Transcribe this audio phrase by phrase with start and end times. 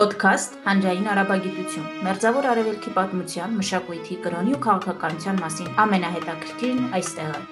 [0.00, 7.42] Պոդքասթ Հանրային արաբագիտություն։ Մերձավոր արևելքի պատմության, մշակույթի, կրոնի ու քաղաքականության մասին ամենահետաքրքիրն այստեղ է։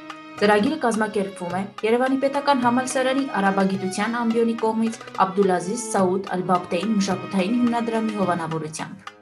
[0.40, 4.98] Ծրագիրը կազմակերպվում է Երևանի Պետական Համալսարանի արաբագիտության ամբիոնի կողմից
[5.29, 9.17] Աբդուլազիզ Սաուդ Ալ-Բաբտեին մշակութային հիմնադրամի հովանավորությամբ։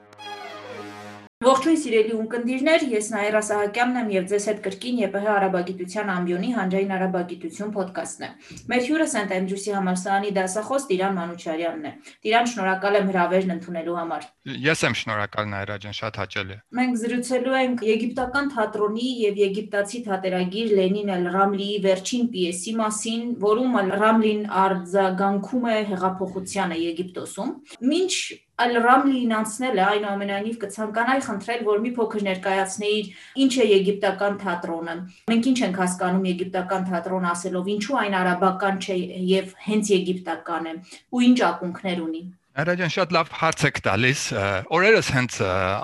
[1.45, 6.95] Ողջույն սիրելի ունկնդիրներ, ես Նաիրա Սահակյանն եմ եւ ձեզ հետ կրկին ԵՊՀ արաբագիտության ամբիոնի հանրային
[6.97, 8.31] արաբագիտություն ոդկասթն է։
[8.73, 11.93] Մեր հյուրը Սենտ Էնդրյուսի համալսարանի դասախոս Տիրան Մանուչարյանն է։
[12.25, 14.27] Տիրան, շնորհակալ եմ հրավերն ընդունելու համար։
[14.65, 20.75] Ես եմ շնորհակալ Նաիրա ջան, շատ հաճելի։ Մենք զրուցելու ենք եգիպտական թատրոնի եւ եգիպտացի թատերագիր
[20.81, 27.55] Լենին Էլ-Ռամլիի վերջին պիեսի մասին, որում Ռամլին արձագանքում է հեղափոխությանը Եգիպտոսում։
[27.93, 28.13] Մինչ
[28.57, 33.11] Ալ-Ռամլին անցնել է, այնուամենայնիվ կցանկանայի խնդրել, որ մի փոքր ներկայացնեիր
[33.45, 34.95] ինչ է եգիպտական թատրոնը։
[35.33, 38.97] Մենք ինչ ենք հասկանում եգիպտական թատրոն ասելով, ինչու այն արաբական չէ
[39.35, 40.75] եւ հենց եգիպտական է
[41.13, 42.23] ու ինչ ակունքներ ունի։
[42.57, 44.21] Արաջան շատ լավ հարց եք տալիս։
[44.73, 45.35] Օրերս հենց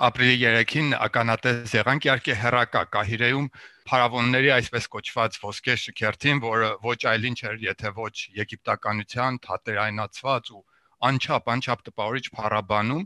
[0.09, 3.47] ապրիլի 3-ին ականատես եղանք իհարկե հերակա Կահիրեում
[3.93, 10.63] փարավոնների այսպես կոչված ոսկե շքերթին, որը ոչ այլ ինչ էր, եթե ոչ եգիպտականության թատերայնացված ու
[11.09, 13.03] անչափ անչափ տպավորիչ փառաբանում,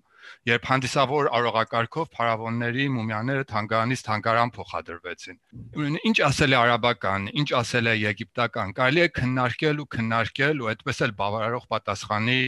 [0.47, 5.37] երբ հանդիսավոր արողակարգով փարավոնների մումիաները թանգարանից թանգարան փոխադրվեցին։
[6.09, 11.03] Ինչ ասել է արաբական, ինչ ասել է եգիպտական, կարելի է քննարկել ու քննարկել ու այդպես
[11.07, 12.41] էլ բավարարող պատասխանի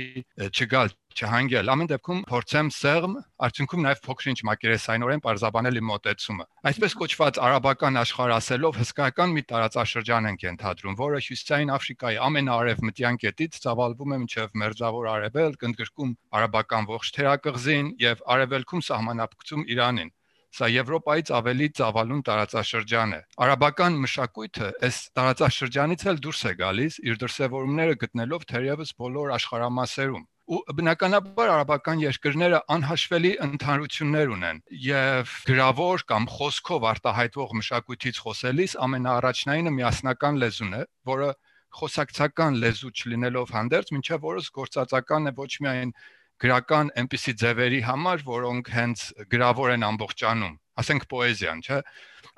[0.50, 3.14] չգալ չհանգել։ Ամեն դեպքում փորձեմ սեղմ,
[3.46, 10.30] արդյունքում նաև փոքրինչ մակերեսայինորեն parzabanել իմ մոտեցումը։ Այսպես կոչված արաբական աշխարհ ասելով հսկայական մի տարածաշրջան
[10.30, 17.12] ենք ենթադրում, որը Հյուսիսային Աֆրիկայի ամենաարևմտյան կետից ծավալվում է մինչև Մերձավոր Արևելք, ընդգրկում արաբական ողջ
[17.20, 20.16] թերակղզին եւ արևելքում սահմանափակում Իրանին
[20.50, 27.22] սա Եվրոպայից ավելի ծավալուն տարածաշրջան է։ Արաբական մշակույթը այս տարածաշրջանից էլ դուրս է գալիս իր
[27.24, 36.26] դրսևորումները գտնելով թերևս բոլոր աշխարհամասերում ու բնականաբար արաբական երկրները անհաշվելի ընդհանրություններ ունեն եւ գրավոր կամ
[36.36, 41.30] խոսքով արտահայտվող մշակույթից խոսելիս ամենաառաջնայինը միասնական լեզուն է, որը
[41.80, 45.94] խոսակցական լեզու չլինելով հանդերձ, ինչեւ որս գործածական է ոչ միայն
[46.40, 51.80] գրական այնպիսի ձևերի համար, որոնք հենց գրավոր են ամբողջանում, ասենք պոեզիան, չէ՞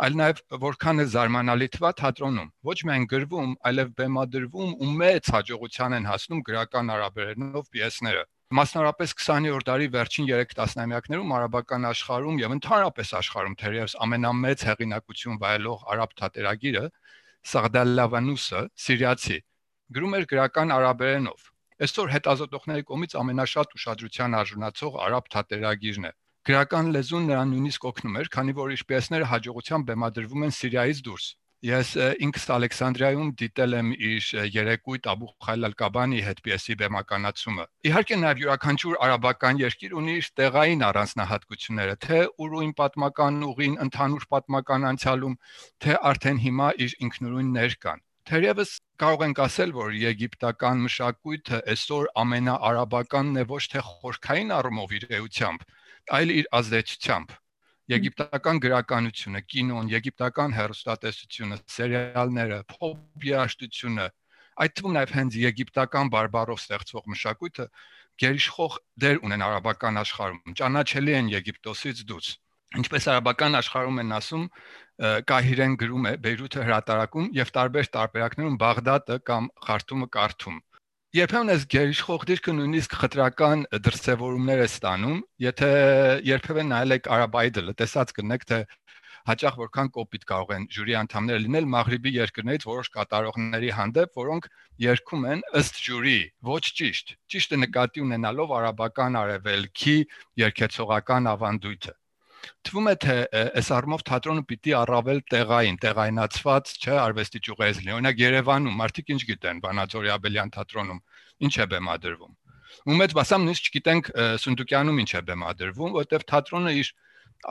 [0.06, 5.98] այլ նաև որքան է զարմանալի թվա թատրոնում ոչ միայն գրվում, այլև բեմադրվում ու մեծ հաջողության
[5.98, 13.12] են հասնում գրական արաբերենով պիեսները մասնավորապես 20-րդ դարի վերջին 3 տասնամյակներում արաբական աշխարհում եւ ընդհանրապես
[13.22, 16.84] աշխարհում թերևս ամենամեծ հեղինակություն վայելող արաբ թատերագիրը
[17.52, 19.38] Սաղդալլավանուսը սիրիացի
[19.96, 21.48] գրում էր գրական արաբերենով
[21.88, 26.14] այսօր հետազոտողների կողմից ամենաշատ ուշադրության արժանացող արաբ թատերագիրն է
[26.50, 31.26] Գրական լեզուն նրան նույնիսկ օգնում էր, քանի որ իր պիեսները հաջողությամբ բեմադրվում են Սիրիայից դուրս։
[31.70, 31.90] Ես
[32.26, 38.98] ինքս Ալեքսանդրիայում դիտել եմ իր երեկույթ Աբու Խայլ Ալ-Կաբանի հետ պիեսի բեմականացումը։ Իհարկե նաև յուրաքանչյուր
[39.06, 45.36] արաբական երկիր ունի իր տեղային առանձնահատկությունները, թե ուրույն պատմական ուղին, ընդհանուր պատմական անցյալում,
[45.86, 48.02] թե արդեն հիմա իր ինքնուրույն ներկան։
[48.32, 55.08] Թերևս կարող ենք ասել, որ եգիպտական մշակույթը այսօր ամենաարաբականն է ոչ թե խորքային առումով իր
[55.22, 55.64] էությամբ,
[56.18, 57.38] այլ իր ազդեցությամբ
[57.92, 64.06] եգիպտական գրականությունը, կինոն, եգիպտական հերոստատեսությունը, սերիալները, փոփ երաժշտությունը,
[64.62, 67.66] այդ թվում նաև հենց եգիպտական բարբարով ստեղծվող մշակույթը
[68.22, 72.32] գերիշխող դեր ունեն արաբական աշխարհում։ Ճանաչելի են Եգիպտոսից դուրս։
[72.82, 74.44] Ինչպես արաբական աշխարհում են ասում,
[75.32, 80.60] Կահիրեն գրում է, Բեյրութը հրատարակում եւ տարբեր տարբերակներում Բաղդադը կամ Խարթումը կարդում
[81.12, 85.72] երբեմն այս գերիշխող դիրքը նույնիսկ խտրական դրսևորումներ է ստանում, եթե
[86.24, 88.60] երբևէ նայել եք Արաբայդը, տեսած կնեք թե
[89.32, 94.48] հաճախ որքան կոպիտ կարող են ժյուրի անդամները լինել մաղրիբի երկրներից որոշ կատարողների հանդեպ, որոնք
[94.88, 96.20] երգում են ըստ ժյուրի,
[96.56, 99.98] ոչ ճիշտ։ Ճիշտը նկատի ունենալով արաբական արևելքի
[100.48, 102.01] երկեցողական ավանդույթը
[102.68, 103.16] թվում է թե
[103.62, 109.22] այս առումով թատրոնը պիտի առավել տեղային, տեղայնացված, չէ, արվեստի ճյուղերից լինի։ Օրինակ Երևանում մարդիկ ինչ
[109.32, 111.02] գիտեն Վանաձորի Աբելյան թատրոնում,
[111.48, 112.36] ինչ է բեմադրվում։
[112.82, 116.92] Ու մեծ մասամբ նույնիսկ չգիտենք Սունդուկյանում ինչ է բեմադրվում, որտեղ թատրոնը իր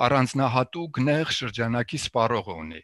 [0.07, 2.81] առանձնահատուկ նեղ շրջանակի սպառողը ունի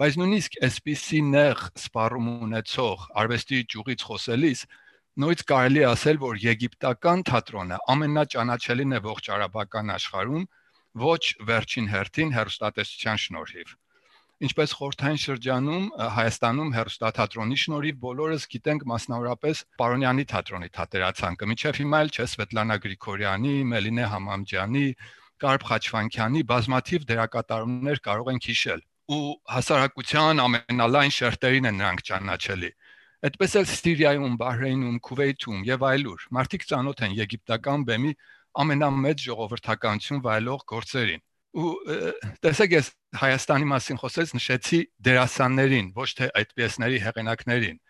[0.00, 4.62] բայց նույնիսկ այսպիսի նեղ սպառում ունեցող արվեստի ճյուղից խոսելիս
[5.20, 10.44] նույնիսկ կարելի ասել, որ եգիպտական թատրոնը ամենաճանաչելին է ողջ արաբական աշխարհում
[10.98, 13.74] ոչ վերջին հերթին հերոստատեսության շնորհիվ։
[14.40, 22.12] Ինչպես խորթային շրջանում Հայաստանում հերոստաթատրոնի շնորհիվ բոլորս գիտենք մասնավորապես Պարոնյանի թատրոնի թատերացանկը։ Միջև հիմա էլ
[22.14, 24.86] չէ Սվետլանա Գրիգորյանի, Մելինե Համամջյանի,
[25.44, 32.70] Կարբ Խաչվանքյանի բազմաթիվ դերակատարումներ կարող ենք հիշել ու հասարակության ամենալայն շերտերին են նրանք ճանաչելի։
[33.28, 38.12] Այդպես էլ Սիրիայում, Բահրեյնում, Քուվեյթում եւ այլուր մարդիկ ծանոթ են եգիպտական բեմի
[38.64, 41.70] ամենամեծ ժողովրդականություն վայելող գործերին ու
[42.44, 42.88] տեսեք ես
[43.20, 47.80] Հայաստանի մասին խոսեց նշեցի դերասաններին, ոչ թե այդ պիեսների հեղինակներին։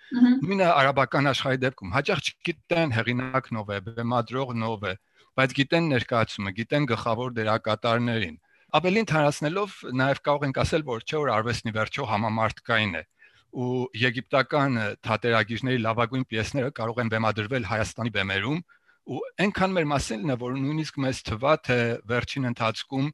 [0.40, 4.94] Նույնը արաբական աշխարհի դեպքում հաճախ չգիտեն հեղինակն ով է, բեմադրողն ով է,
[5.36, 8.40] բայց գիտեն ներկայացումը, գիտեն գլխավոր դերակատարներին։
[8.80, 13.04] Ավելի ընդհանրացնելով նաև կարող ենք ասել, որ չէ որ արվեստի վերջո համամարտկային է
[13.50, 18.60] ու եգիպտական թատերագիրների լավագույն պիեսները կարող են բեմադրվել Հայաստանի բեմերում
[19.10, 21.78] ու այնքան մեր մասինն է որ նույնիսկ մեզ թվա թե
[22.10, 23.08] վերջին ընթացքում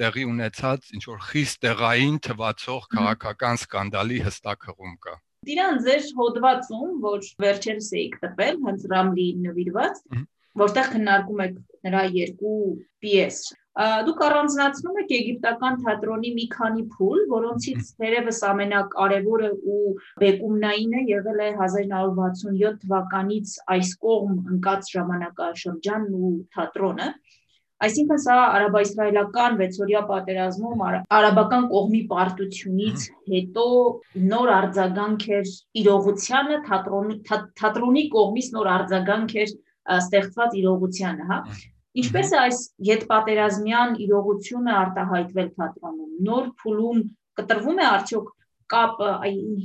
[0.00, 5.14] տեղի ունեցած ինչ որ խիստ տեղային թվացող քաղաքական սկանդալի հստակ հղում կա
[5.48, 10.00] Տիրան ձեր հոդվածում որ վերջերս էիք տպել հենց Ռամլիին նվիրված
[10.62, 12.58] որտեղ քննարկում եք նրա երկու
[13.04, 19.92] պիես Դուք առանձնացնում եք եգիպտական թատրոնի մի քանի փուլ, որոնցից թերևս ամենակարևորը ու
[20.22, 27.08] բեկումնայինը եղել է 1967 թվականից այս կողմ ընկած ժամանակաշրջանն ու թատրոնը։
[27.82, 33.66] Այսինքն սա արաբա-իսրայելական 6-օրյա պատերազմում արաբական կողմի պարտությունից հետո
[34.28, 35.52] նոր արձագանք էր
[35.82, 39.60] իրողությանը, թատրոնի թատրոնի կողմից նոր արձագանք էր
[39.96, 41.40] ստեղծված իրողությանը, հա։
[42.00, 42.58] Ինչպես է այս
[42.88, 47.02] յետպատերազմյան իրողությունը արտահայտվել թատրոնում։ Նոր փուլում
[47.40, 48.30] կտրվում է արդյոք
[48.72, 49.08] կապը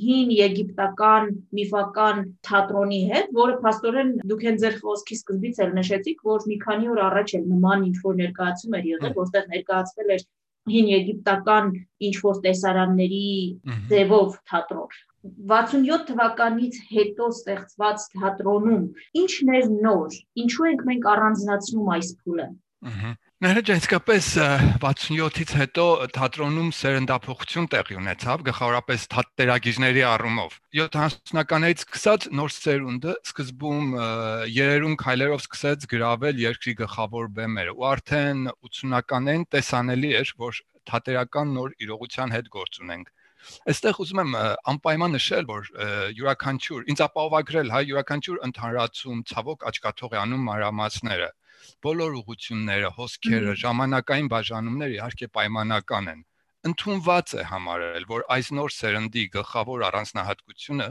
[0.01, 1.29] հին եգիպտական
[1.59, 6.91] միֆական թատրոնի հետ, որը փաստորեն դուք են ձեր խոսքի սկզբից էլ նշեցիք, որ մի քանի
[6.95, 10.25] օր առաջ էլ նման ինչ որ ներկայացում էր եղել, որտեղ ներկայացվել էր
[10.73, 11.69] հին եգիպտական
[12.07, 13.27] ինչ որ տեսարանների
[13.93, 14.99] ձևով թատրոն։
[15.51, 18.87] 67 թվականից հետո ստեղծված թատրոնում
[19.23, 22.47] ինչն էր նոր, ինչու ենք մենք առանձնացնում այս փուլը։
[23.45, 24.27] Ներեջ իսկապես
[24.81, 33.91] 67-ից հետո թատրոնում սերնդափոխություն տեղի ունեցավ, գլխավորապես թատերագիրների առումով։ 70-ականներից սկսած նոր սերունդը սկզբում
[34.57, 41.77] երերուն քայլերով սկսեց գravel երկրի գլխավոր բեմերը, ու արդեն 80-ականեն տեսանելի էր, որ թատերական նոր
[41.85, 43.13] իրողության հետ գործ ունենք
[43.71, 44.31] Այստեղ ուզում եմ
[44.71, 45.69] անպայման նշել, որ
[46.19, 51.29] յուրաքանչյուր ինձ ապահովագրել հայ յուրաքանչյուր ընդհանրացում ցավոք աչքաթող է անում մարամասները։
[51.87, 56.21] Բոլոր ուղությունները, հոսքերը, ժամանակային բաժանումները իհարկե պայմանական են։
[56.67, 60.87] Ընթունված է համարել, որ այս նոր սերնդի գլխավոր առանձնահատկությունը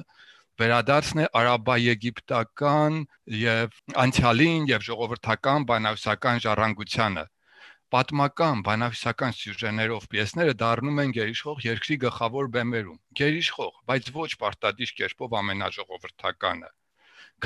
[0.60, 3.00] վերադարձն է արաբա-եգիպտական
[3.44, 7.24] եւ անցյալին եւ ժողովրդական բանավսական ժառանգությանը
[7.94, 15.36] պատմական բանավիսական սյուժեներով պիեսները դառնում են գերիշխող երկրի գլխավոր բեմերում։ Գերիշխող, բայց ոչ պարտադիր կերպով
[15.40, 16.70] ամենաժողովրդականը։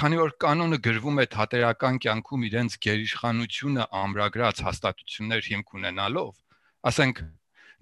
[0.00, 6.34] Քանի որ կանոնը գրվում է թատերական կյանքում իրենց գերիշխանությունը ամրագրած հաստատություններ հիմք ունենալով,
[6.90, 7.24] ասենք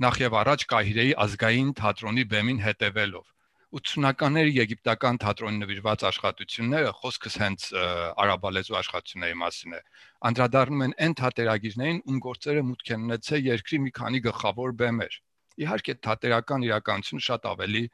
[0.09, 3.27] նախ եւ առաջ Կահիրեի ազգային թատրոնի բեմին հետևելով
[3.77, 7.67] 80-ականների եգիպտական թատրոնի նվիրված աշխատությունները խոսքս հենց
[8.25, 9.81] արաբալեզու աշխատությունների մասին է
[10.29, 15.19] անդրադառնում են այն թատերագիրներին, ում գործերը մուտք են ունեցել երկրի մի քանի գլխավոր բեմեր։
[15.63, 17.85] Իհարկե թատերական իրականությունը շատ ավելի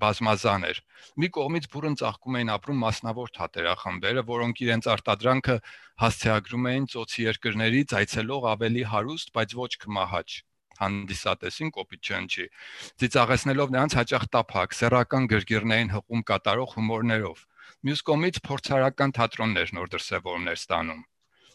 [0.00, 0.82] բազմազան էր։
[1.20, 5.56] Մի կողմից բուրըն ծաղկում էին ապրում մասնավոր թատերախմբերը, որոնք իրենց արտադրանքը
[6.04, 10.38] հասցեագրում էին ծոցի երկրներից այցելող ավելի հարուստ, բայց ոչ կմահաճ
[10.80, 12.46] հանդիսատեսին կոպիտ չընչի
[13.02, 17.46] ծիծաղեցնելով նրանց հաճախ տափակ սեռական գրգիրներին հղում կատարող հումորներով
[17.86, 21.06] մյուս կողմից փորձարական թատրոններ նոր դրսևորումներ ստանում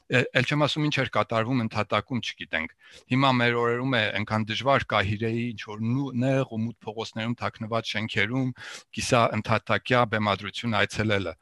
[0.06, 2.74] ել չեմ ասում ինչ էր կատարվում ընդհատակում չգիտենք
[3.14, 5.80] հիմա մեր օրերում է այնքան դժվար կահիրեի ինչ որ
[6.24, 8.52] նեղ ու մութ փողոցներում թաքնված շենքերում
[8.98, 11.34] կիսա ընդհատակյա բեմադրություն այցելելը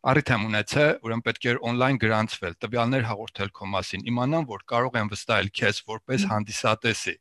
[0.00, 4.94] Առիթ եմ ունեցել, ուրեմն պետք էր on-line գրանցվել, տվյալներ հաղորդել քո մասին, իմանամ, որ կարող
[4.96, 7.12] եմ վստահել քեզ որպես հանդիսատեսի։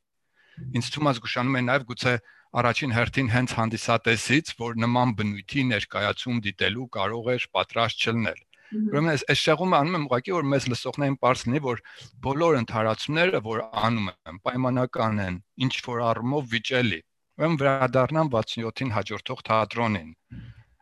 [0.79, 2.13] Ինձ թվում է զգուշանում է նաև գուցե
[2.61, 8.39] առաջին հերթին հենց հանդիսատեսից, որ նման բնույթի ներկայացում դիտելու կարող էր պատրաստ չլնել։
[8.79, 11.83] Ուրեմն այս այս շեղումը անում եմ ուղղակի որ մեզ լսողներին པարզ լինի, որ
[12.23, 17.01] բոլոր ընթարացումները, որ անում եմ, պայմանական են, ինչ որ առումով վիճելի։
[17.39, 20.11] Ուրեմն վերադառնամ 67-ին հաջորդող թատրոնին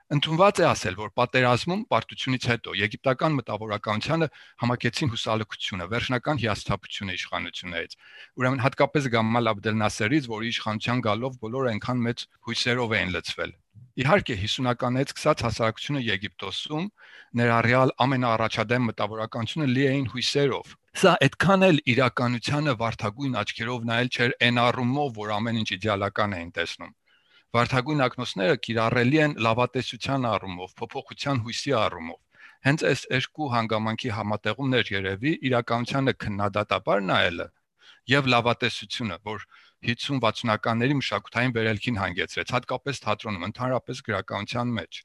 [0.07, 4.27] Ընթունված է ասել, որ պատերազմում պարտությունից հետո եգիպտական մտավորականությանը
[4.63, 7.95] համակեցին հուսալքությունը, վերջնական հիասթափությունը իշխանություններից։
[8.39, 13.51] Ուրեմն հատկապես Գամալ Աբդել Նասերից, որի իշխանության գալով բոլորը այնքան մեծ հույսերով էին լցվել։
[13.97, 16.85] Իհարկե 50-ականից սկսած հասարակությունը Եգիպտոսում
[17.41, 20.71] ներառյալ ամենաառաջադեմ մտավորականությունը լի էին հույսերով։
[21.03, 26.53] Սա այդքան էլ իրականությանը վարթագույն աչքերով նայել չէր այն առումով, որ ամեն ինչ իդեալական էին
[26.57, 26.95] տեսնում
[27.57, 32.19] Վարդագույն ակնոցները կիրառելի են լավատեսության առումով, փոփոխության հույսի առումով։
[32.67, 37.47] Հենց այս երկու հանգամանքի համատեղումներ երևի իրականությանը քննադատաբար նայելը
[38.13, 39.45] եւ լավատեսությունը, որ
[39.87, 45.01] 50-60-ականների մշակութային վերելքին հանգեցրեց, հատկապես թատրոնում, ընդհանրապես գրականության մեջ։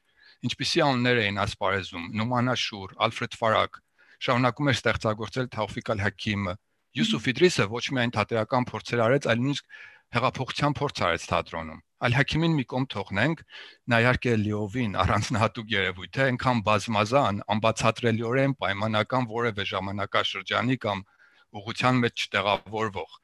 [0.48, 3.80] Ինչպիսի անուններ էին ասպարեզում՝ Նումանա Շուր, Ալֆրեդ Ֆարակ,
[4.26, 6.54] շարունակում էր ստեղծագործել Թավֆիկ Ալ-Հաքիմը։
[6.92, 9.76] Յուսուֆ Իդրիսը ոչ միայն թատերական փորձեր արեց, այլ նույնիսկ
[10.16, 13.42] հեղափոխության փորձ արեց թատրոնում։ Ալ-Հաքիմին մի կողմ թողնենք,
[13.92, 21.04] նա իհարկե լիովին առանձնահատուկ երևույթ է, այնքան բազմազան, անբացատրելիորեն պայմանական որևէ ժամանակաշրջանի կամ
[21.62, 23.20] ուղղության մեջ չտեղավորվող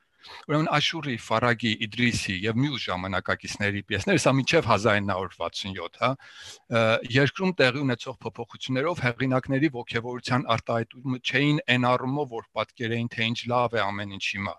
[0.49, 6.11] Ուրեմն Աշուրի, Ֆարագի, Իդրիսի եւ մյուս ժամանակակիցների պիեսները, սա մինչեւ 1967, հա,
[7.17, 13.79] երկրում տեղի ունեցող փոփոխություններով հեղինակների ողջավորության արտահայտումը չէին այն առումով, որ պատկերային թե ինչ լավ
[13.79, 14.57] է ամեն ինչ հիմա։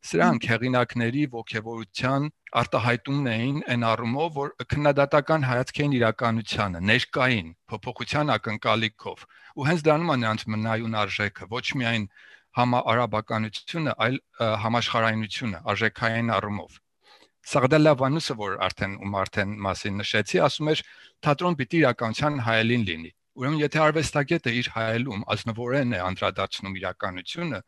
[0.00, 2.28] Սրանք հեղինակների ողջավորության
[2.60, 9.26] արտահայտումն էին այն առումով, որ քննադատական հայացք էին իրականությանը, ներկային փոփոխության ակնկալիքով։
[9.60, 12.06] Ու հենց դրանում է նրանց մնայուն արժեքը, ոչ միայն
[12.60, 14.16] համաարաբականությունը, այլ
[14.64, 16.80] համաշխարհայնությունը արժեքային առումով։
[17.50, 20.82] Սաղդալավանուսը, որ արդեն ում արդեն մասին նշեցի, ասում էր
[21.28, 27.60] թատրոն պիտի իրականության հայելին լինի։ Ուրեմն եթե արվեստագետը իր հայելում ազնվորեն է անդրադարձնում իրականությունը,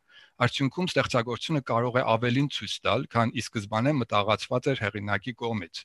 [0.47, 5.85] արդյունքում ստեղծագործությունը կարող է ավելին ցույց տալ, քան ի սկզբանե մտաղացված էր հեղինակի կողմից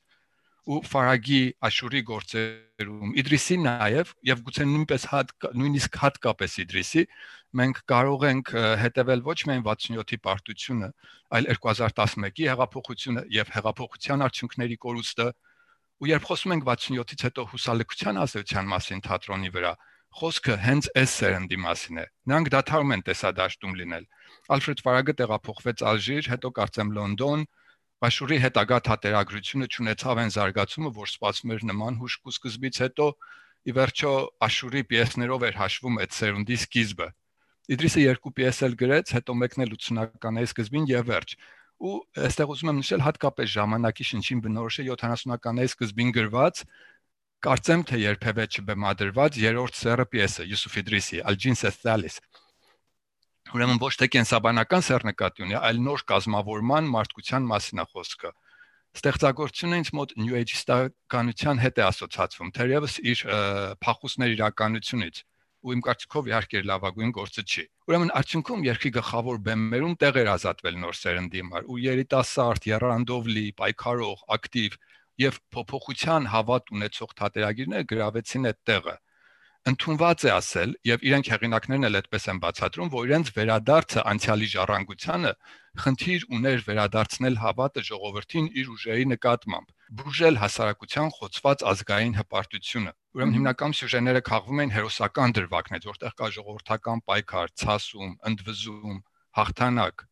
[0.68, 5.30] ու Ֆարագի Աշուրի գործերում Իդրիսի նաև եւ գուցե նույնպես հատ
[5.62, 7.04] նույնիսկ հատկապես Իդրիսի
[7.60, 8.52] մենք կարող ենք
[8.84, 10.90] հետևել ոչ միայն 67-ի պարտությունը,
[11.38, 15.28] այլ 2011-ի հեղափոխությունը եւ հեղափոխության արդյունքների կորուստը
[16.04, 19.72] ու երբ խոսում ենք 67-ից հետո հուսալքության ազդեցության մասին թատրոնի վրա,
[20.18, 24.06] խոսքը հենց այս սերնդի մասին է։ Նրանք դադարում են տեսադաշտում լինել։
[24.56, 27.44] Ալֆրեդ Ֆարագը տեղափոխվեց Ալժիր, հետո կարծեմ Լոնդոն,
[27.98, 33.08] Աշուրի հետագա թատերագրությունը ճանաչավ այն զարգացումը, որ սպասում էր նման հուշկու սկզբից հետո
[33.68, 34.12] ի վերջո
[34.48, 37.08] Աշուրի պիեսներով էր հաշվում այդ սերունդի սկիզբը։
[37.74, 41.34] Իդրիսը երկու պիես էլ գրեց, հետո մեկն էլ 80-ականների սկզբին եւ վերջ։
[41.78, 41.96] Ու
[42.28, 46.62] այստեղ ուզում եմ նշել հատկապես ժամանակի շնչին բնորոշ է 70-ականների սկզբին գրված
[47.48, 52.20] կարծեմ թե երբևէ չբեմադրված երրորդ սերը պիեսը Յուսուֆ Իդրիսի Al-Jins Thalis
[53.56, 58.32] Ուրեմն ոչ թե կենսաբանական սեռնկատի ունի, այլ նոր կազմավորման մարդկության մասին է խոսքը։
[58.98, 63.24] Ստեղծագործությունը ինձ մոտ New Age-ստականության հետ է ասոցացվում, թերևս իր
[63.88, 65.24] փախուստներ իրականությունից
[65.68, 70.76] ու իմ կարծիքով իհարկե լավագույն գործը չի։ Ուրեմն արդյունքում երկրի գլխավոր բեմերում տեղ էր ազատվել
[70.84, 74.78] նոր սերնդի համար ու երիտասարդ, երանդով լի, պայքարող, ակտիվ
[75.26, 78.96] եւ փոփոխության հավատ ունեցող թատերագիրները գրավեցին այդ տեղը
[79.68, 85.32] ընդունված է ասել եւ իրենք հեղինակներն էլ այդպես են բացատրում, որ իրենց վերադարձը անցյալի ժառանգությանը
[85.84, 93.76] խնդիր ուներ վերադարձնել հավատը ժողովրդին իր ուժերի նկատմամբ, բուժել հասարակության խոցված ազգային հպարտությունը։ Ուրեմն հիմնական
[93.78, 98.98] սյուժեները քաղվում են հերոսական դրվագներից, որտեղ կա ժողովրդական պայքար, ցասում, ընդվզում,
[99.38, 100.06] հաղթանակ։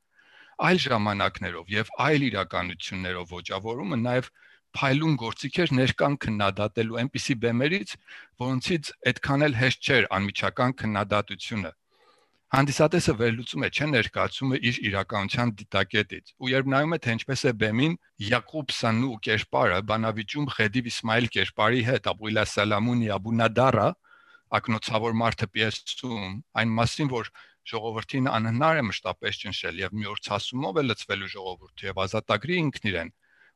[0.65, 4.29] Այլ ժամանակներով եւ այլ իրականություններով ոճավորումը նաեւ
[4.75, 7.95] փայլուն գործիքեր ներկան քննադատելու այնպիսի բեմերից,
[8.43, 11.71] որոնցից այդքան էլ հեշտ չէր անմիջական քննադատությունը։
[12.55, 17.53] Հանդիսատեսը վերլուծում է չէ ներկայացումը իր իրականության դիտակետից։ Ու երբ նայում է թե ինչպես է
[17.63, 23.87] բեմին Յակուբ Սանու կերպարը բանավիճում Խեդիվ Իսմայել կերպարի հետ Աբուլա Սալամունի Աբունադարա
[24.55, 27.33] ակնոցավոր մարդը պիեսում այն մասին, որ
[27.65, 32.89] ժողովրդին անհնար է մշտապես ճնշել եւ մի օր ցասումով է լծվելու ժողովուրդը եւ ազատագրի ինքն
[32.91, 33.09] իրեն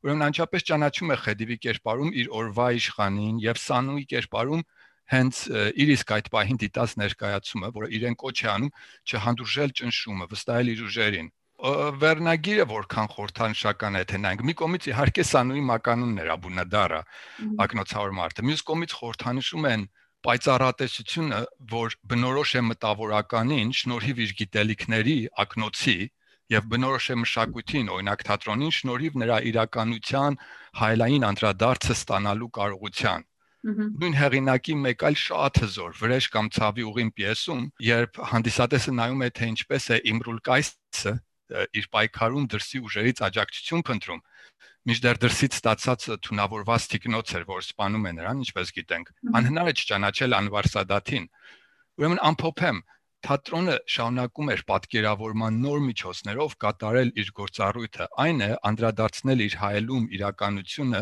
[0.05, 4.63] ուրեմն անչափես ճանաչում է Խեդիվի կերպարում իր օրվա իշխանին եւ Սանուի կերպարում
[5.09, 5.41] հենց
[5.83, 8.73] իր իսկ այդ պահին դիտած ներկայացումը, որը իրեն կոչ է անում
[9.09, 11.29] չհանդուրժել ճնշումը, վստահել իր ուժերին
[11.59, 16.99] վերնագիրը որքան խորթանշական է թե նայենք մի կողմից իհարկե Սանուի մականուններ Աբունադարա
[17.65, 19.83] ակնոցավոր մարդը մյուս կողմից խորթանշում են
[20.29, 21.41] պայծառատեսությունը
[21.73, 25.97] որ բնորոշ է մտավորականին շնորհիվ իր գիտելիքների ակնոցի
[26.49, 30.37] եւ բնորոշ է մշակույթին, օրինակ թատրոնին շնորհիվ նրա իրականության
[30.79, 33.25] հայլային անդրադարձը ստանալու կարողության։
[33.69, 39.29] Նույն հեղինակի մեկ այլ շատ հզոր վրեժ կամ ցավի ուղին պիեսում, երբ հանդիսատեսը նայում է
[39.35, 41.13] թե ինչպես է Իմրուլ Կայսը
[41.49, 44.21] իր պայքարում դրսի ուժերից աջակցություն փնտրում,
[44.89, 50.37] միջդեռ դրսից ստացած թունավորված տիկնոց էր, որ սپانում է նրան, ինչպես գիտենք։ Անհնար է չճանաչել
[50.39, 51.25] Անվար Սադաթին։
[51.99, 52.79] Ուրեմն ամփոփեմ,
[53.27, 61.01] թատրոնը շարունակում էր պատկերավորման նոր միջոցներով կատարել իր գործառույթը, այն է անդրադարձնել իր հայելում իրականությունը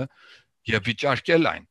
[0.74, 1.68] եւ վիճարկել այն։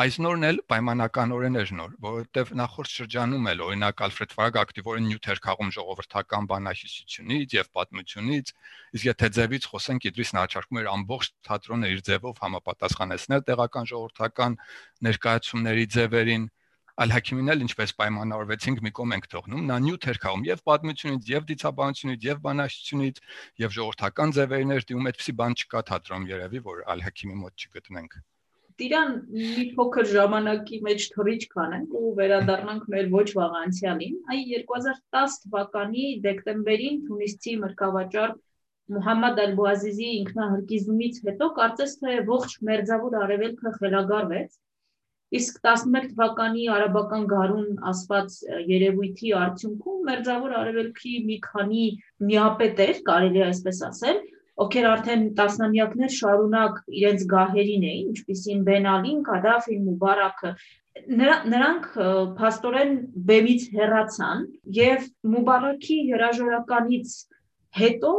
[0.00, 5.28] Այս նորն էլ պայմանականորեն էր նոր, որովհետև նախորդ շրջանում էլ օրինակ Ալֆրեդ Ֆարագ ակտիվորեն նյութ
[5.34, 8.52] էր քաղում ժողովրդական բանահյուսությունից եւ պատմությունից,
[8.96, 14.56] իսկ եթե ձևից խոսենք, Իդրիսն առաջարկում էր ամբողջ թատրոնը իր ձևով համապատասխանեցնել տեղական ժողովրդական
[15.10, 16.46] ներկայացումների ձևերին,
[17.00, 21.46] Ալ-Հաքիմին էլ ինչպես պայմանավորվեցինք մի կողմ ենք թողնում, նա նյութ էր քաղում եւ պատմությունից, եւ
[21.50, 23.20] դիցաբանությունից, եւ բանաշությունից,
[23.62, 28.18] եւ ժողովրդական ձևերներ դիմում այդպեսի բան չկա թատրոնում երևի, որ Ալ-Հաքիմի մոտ չգտնենք։
[28.80, 35.34] Տիրան մի փոքր ժամանակի մեջ թռիչք անենք ու վերադառնանք մեր ոչ վաղ անցյալին։ Այ 2010
[35.44, 38.32] թվականի դեկտեմբերին Թունիսցի մրկավաճառ
[38.90, 44.56] Մուհամմադ Ալ-Բուազիզի ինքնահրկիզումից հետո կարծես թե ողջ մերձավոր արևելքը խելագարվեց
[45.38, 48.36] Իսկ 11 թվականի արաբական գարուն ասված
[48.70, 51.84] երևույթի արդյունքում մերձավոր արևելքի մի քանի
[52.30, 54.18] միապետեր, կարելի է այսպես ասել,
[54.60, 60.50] ովքեր արդեն տասնամյակներ շարունակ իրենց գահերին էին, ինչպիսին Բեն Ալին, Կադաֆին, Մուբարակը,
[61.54, 61.86] նրանք
[62.40, 62.92] փաստորեն
[63.30, 64.44] բեմից հեռացան
[64.80, 67.14] եւ Մուբարակի հրաժարականից
[67.80, 68.12] հետո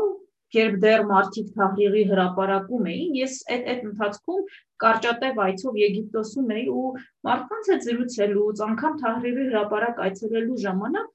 [0.58, 4.44] երբ դեռ մարդիկ Թահրիրի հրաապարակում էին, ես այդ այդ ընթացքում
[4.86, 6.92] կարճատև այցով Եգիպտոսում էի ու
[7.30, 11.10] մարդկանց հետ զրուցելուց, անգամ Թահրիրի հրաապարակ այցելելու ժամանակ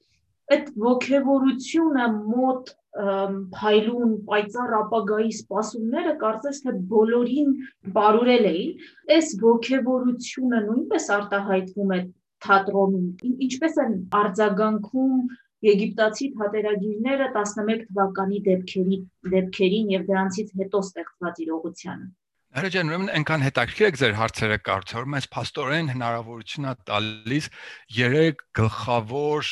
[0.47, 7.51] այդ ողքեվորությունը մոտ փայլուն պայծառ ապագայի սպասումները կարծես թե բոլորին
[7.97, 8.85] բարուրել էին
[9.17, 11.99] այս ողքեվորությունը նույնպես արտահայտվում է
[12.47, 15.19] թատրոնում ինչպես են արձագանքում
[15.65, 18.97] Եգիպտացի թատերագիրները 11 թվականի դեպքերի
[19.33, 22.09] դեպքերին եւ դրանից հետո ստեղծված իրողությանը։
[22.57, 27.49] Հրեջան, ուրեմն այնքան հետաքրքիր է ձեր հարցերը կարծում, մեզ աստորեն հնարավորություն է տալիս
[27.97, 29.49] երեք գլխավոր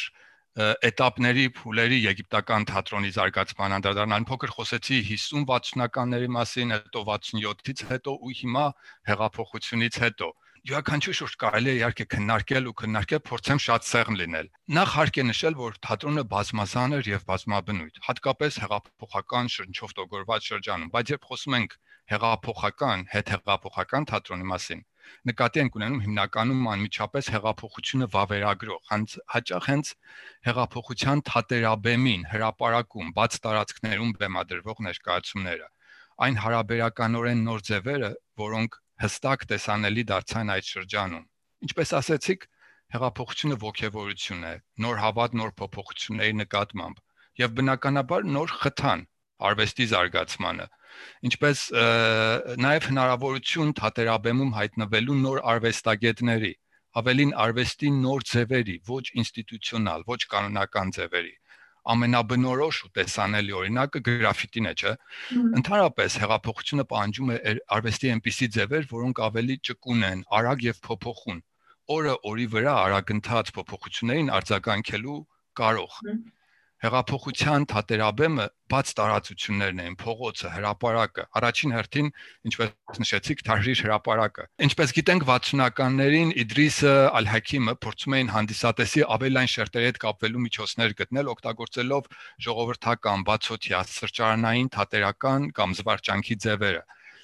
[0.56, 8.66] этаպների փուլերի եգիպտական թատրոնի զարգացման անդրադառնալ։ Փոքր խոսեցի 50-60-ականների մասին, հետո 67-ից հետո ու հիմա
[9.12, 10.30] հեղափոխությունից հետո
[10.66, 15.26] յուրաքանչյուր շուրջ կարելի է իհարկե քննարկել ու քննարկել փորձեմ շատ սեղմ լինել։ Նախ հարկ է
[15.30, 21.58] նշել, որ թատրոնը բազմազան էր եւ բազմաբնույթ, հատկապես հեղափոխական շրջով տոգորված շրջանում, բայց երբ խոսում
[21.60, 21.76] ենք
[22.16, 24.82] հեղափոխական, հետհեղափոխական թատրոնի մասին,
[25.30, 28.82] նկատի ենք ունենում հիմնականում անմիջապես հեղափոխությունը վավերագրող,
[29.36, 29.94] հաճախ հենց
[30.50, 35.70] հեղափոխության թատերաբեմին, հրաապարակում, բաց տարածքներում բեմադրվող ներկայացումները
[36.26, 41.26] այն հարաբերականորեն նոր ձևերը, որոնք հստակ տեսանելի դարձան այդ շրջանում։
[41.66, 42.48] Ինչպես ասացիք,
[42.96, 44.54] հեղափոխությունը ողջևորություն է,
[44.86, 47.02] նոր հավատ, նոր փոփոխությունների նկատմամբ
[47.42, 49.02] եւ բնականաբար նոր խթան
[49.50, 50.68] արվեստի զարգացմանը
[51.28, 51.62] ինչպես
[52.66, 56.52] նաև հնարավորություն թատերաբեմում հայտնվելու նոր արվեստագետների
[57.02, 61.34] ավելին արվեստի նոր ձևերի ոչ ինստիտուցիոնալ ոչ կանոնական ձևերի
[61.94, 64.94] ամենաբնորոշ ու տեսանելի օրինակը գրաֆիտին է, չէ։
[65.60, 67.38] Ընդհանրապես հեղափոխությունը պահանջում է
[67.78, 71.44] արվեստի այնպիսի ձևեր, որոնք ավելի ճկուն են, արագ եւ փոփոխուն։
[71.96, 75.20] Օրը օրի վրա արագընթաց փոփոխություններին արձագանքելու
[75.62, 76.00] կարող։
[76.86, 82.10] Հեղափոխության թատերաբեմը բաց տարածություններն են, փողոցը, հրաապարակը, առաջին հերթին,
[82.50, 90.02] ինչպես նշեցիք, Թահրիր հրաապարակը։ Ինչպես գիտենք, 60-ականներին Իդրիսը Ալ-Հաքիմը փորձում էին հանդիսատեսի ավելայն շերտերի հետ
[90.06, 92.10] կապվելու միջոցներ գտնել, օգտագործելով
[92.46, 96.84] ժողովրդական, բացօթյա, սրճարանային, թատերական կամ զվարճանքի ձևերը։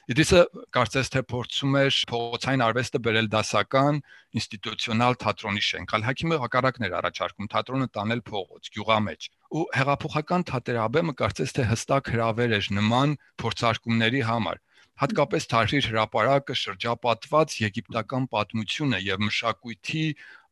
[0.10, 0.40] Իդրիսը
[0.76, 4.00] կարծես թե փորձում էր փողոցային արվեստը բերել դասական
[4.42, 9.30] ինստիտուցիոնալ թատրոնի շենք։ Ալ-Հաքիմը հակառակն էր առաջարկում թատրոնը տանել փողոց, գյուղամեջ։
[9.62, 14.62] Ու հեղափոխական թատերաբեմը կարծես թե հստակ հraver էր նման փորձարկումների համար
[15.02, 20.04] հատկապես Թարհիր հրապարակը շրջապատված եգիպտական պատմությունը եւ մշակույթի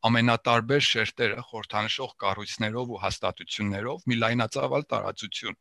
[0.10, 5.60] ամենատարբեր շերտերը խորթանշող կառույցներով ու հաստատություններով մի լայնածավալ տարածություն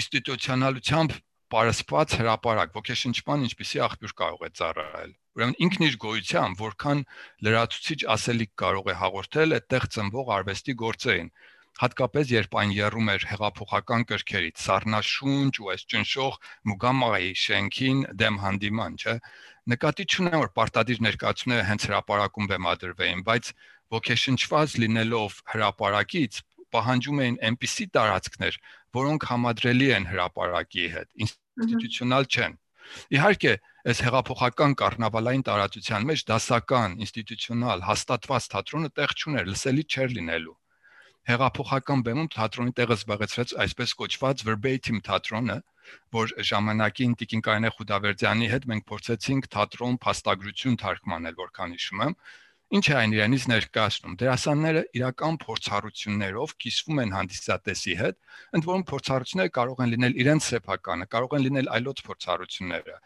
[0.00, 1.18] ինստիտուցիոնալությամբ
[1.54, 7.04] պարսպած հրաապարակ ոգեշնչման ինչպիսի աղբյուր կարող է ծառայել ուրեմն ինքն իր գոյությամբ որքան
[7.46, 11.30] լրացուցիչ ասելիք կարող է հաղորդել այդտեղ ծնվող արվեստի գործերին
[11.78, 16.38] հատկապես երբ այն երում էր հեղափոխական կրքերից սառնաշունչ ու այս ճնշող
[16.72, 19.14] մուգամայի շենքին դեմ հանդիման չէ
[19.72, 23.52] նկատի չունեմ որ պարտադիր ներկայացումները հենց հրաապարակում բեմադրվեին բայց
[23.94, 26.42] ոգեշնչված լինելով հրաապարակից
[26.74, 28.56] պահանջում էին այնպիսի տարածքներ,
[28.96, 32.56] որոնք համադրելի են հրաապարակի հետ, ինստիտուցիոնալ չեն։
[33.18, 33.52] Իհարկե,
[33.92, 40.56] այս հեղափոխական կառնավալային տարածության մեջ դասական, ինստիտուցիոնալ հաստատված թատրոնը տեղ չուներ, լսելի չէր լինելու։
[41.28, 45.56] Հեղափոխական բեմում թատրոնի տեղը զբաղեցրեց այսպես կոչված verbatim թատրոնը,
[46.16, 52.16] որ ժամանակին Տիկին Կարինե Խուդավերդյանի հետ մենք փորձեցինք թատրոն փաստագրություն թարգմանել, որքան հիշում եմ,
[52.68, 58.16] Ինչ է այն իրենից ներկայացնում։ Դերասանները իրական փորձառություններով կիսվում են հանդիսատեսի հետ,
[58.58, 62.98] ընդ որում փորձառությունները կարող են լինել իրենց սեփականը, կարող են լինել այլոց փորձառությունները,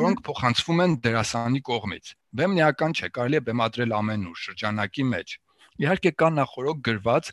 [0.00, 5.36] որոնք փոխանցվում են դերասանի կողմից։ Բեմն էական չէ, կարելի է բեմադրել ամեն ուր շրջանակի մեջ։
[5.86, 7.32] Իհարկե կա նախորոք գրված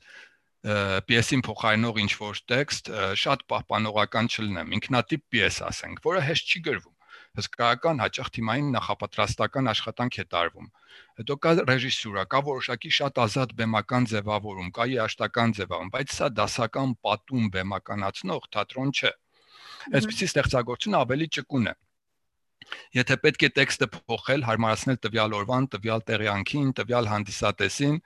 [0.64, 6.93] պիեսին փոխարինող ինչ որ տեքստ շատ պահպանողական չլինեմ, ինքնատիպ պիես ասենք, որը հեշտ չի գրվում
[7.38, 10.68] հսկայական հաճախ թիմային նախապատրաստական աշխատանք է տարվում։
[11.20, 16.94] Հետո կա ռեժիսուրա, կա որոշակի շատ ազատ բեմական ձևավորում, կա երաշտական ձևավորում, բայց սա դասական
[17.08, 19.14] պատում բեմականացնող թատրոն չէ։
[19.98, 21.76] Այսպեսի ստեղծագործությունը ավելի ճկուն է։
[22.96, 27.98] Եթե պետք է տեքստը փոխել, հարմարացնել տվյալ օրվան, տվյալ տեղյանքին, տվյալ հանդիսատեսին,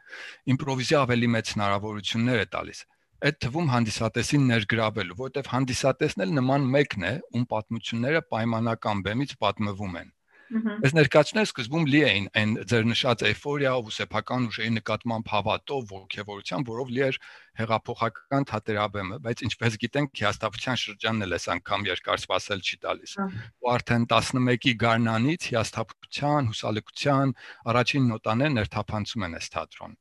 [0.55, 2.79] իմպրովիզի ավելի մեծ հնարավորություններ է տալիս
[3.25, 9.97] այդ թվում հանդիսատեսին ներգրավելու, որովհետև հանդիսատեսն էլ նման մեկն է, ում պատմությունները պայմանական բեմից պատմվում
[10.03, 10.13] են։
[10.47, 16.71] Այս ներկայացները սկզբում լի էին այն ձեր նշած էֆորիա ու սեփական ուժերի նկատմամբ հավատով ողջևորությամբ,
[16.71, 17.19] որով լի էր
[17.59, 23.19] հեղափոխական թատերաբեմը, բայց ինչպես գիտենք, հիաստապության շրջանն էլ այս անգամ երկար սпасել չի տալիս։
[23.59, 27.37] Ու արդեն 11-ի գարնանից հիաստապության, հուսալեկության
[27.75, 29.99] առաջին նոտաները ներթափանցում են այս թատրոն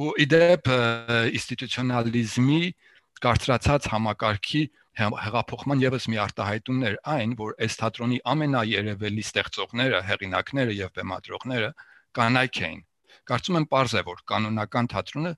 [0.00, 0.68] ու իդեպ
[1.36, 2.60] ինստիտուցիոնալիզմի
[3.24, 4.62] կարծրացած համակարգի
[5.00, 11.70] հեղափոխման եւս մի արտահայտումն էր այն, որ այս թատրոնի ամենաերևելի ստեղծողները, հեղինակները եւ բեմադրողները
[12.16, 12.80] կանայք էին։
[13.30, 15.32] Կարծում եմ པարզ է, որ կանոնական թատրոնը,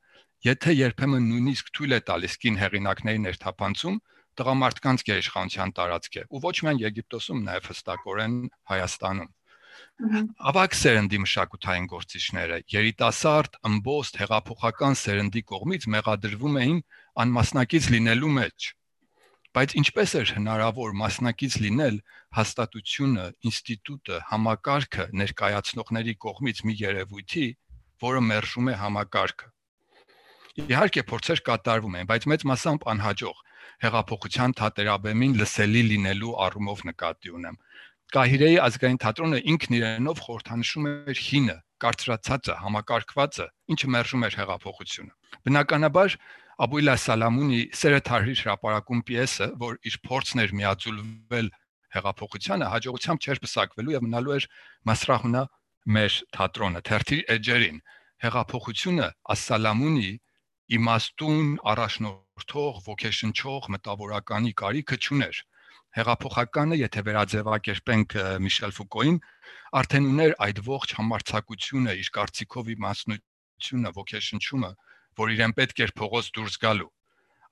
[0.47, 3.99] եթե երբեմն նույնիսկ թույլ է տալիս կին հեղինակների ներթափանցում,
[4.39, 8.37] տղամարդկանց գերիշխանության տարածք է, ու ոչ միայն Եգիպտոսում, նաև հստակորեն
[8.73, 9.31] Հայաստանում։
[10.51, 16.79] Ավակ սերնդի մշակութային գործիչները երիտասարդ, ըմբոստ, հեղափոխական սերնդի կողմից մեղադրվում էին
[17.25, 18.69] անմասնակից լինելու մեջ։
[19.53, 21.97] Բայց ինչպես էր հնարավոր մասնակից լինել
[22.39, 27.47] հաստատությունը, ինստիտուտը, համակարգը ներկայացնողների կողմից մի երևույթի,
[28.07, 29.51] որը մերժում է համակարգը։
[30.63, 33.45] Իհարկե փորձեր կատարվում են, բայց մեծ մասամբ անհաջող
[33.83, 37.57] հեղափոխության թատերաբեմին լսելի լինելու առումով նկատի ունեմ
[38.13, 45.15] Կահիրեի ազգային թատրոնը ինքն իրենով խորհրդանշում էր հինը, կարծրացածը, համակարգվածը, ինչը մերժում էր հեղափոխությունը։
[45.49, 46.17] Բնականաբար
[46.67, 51.49] Աբուիլա Սալամունի Սերեթարի հրապարակում պիեսը, որ իր փորձն էր միաձուլվել
[51.97, 54.47] հեղափոխությանը, հաջողությամբ չէր պսակվելու եւ մնալու էր
[54.93, 55.43] Մասրահունա
[55.97, 57.81] մեր թատրոնը թերթի էջերին։
[58.23, 60.13] Հեղափոխությունը Ասալամունի
[60.77, 65.43] իմաստուն առաջնորդող ոգեշնչող մտավորականի կարիքը չուներ
[65.97, 69.19] հեղափոխականը, եթե վերաձևակերպենք Միշել Ֆուկոին,
[69.83, 74.71] արդեն ուներ այդ ողջ համարցակությունը, իր կարծիքով իմաստնությունը, ոգեշնչումը,
[75.23, 76.91] որ իրեն պետք էր փողոց դուրս գալու։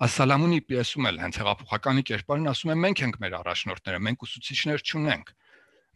[0.01, 5.33] Ասալամունի պիեսում էլ հենց հեղափոխականի կերպարն ասում է մենք ենք մեր առաջնորդները, մենք ուսուցիչներ չունենք։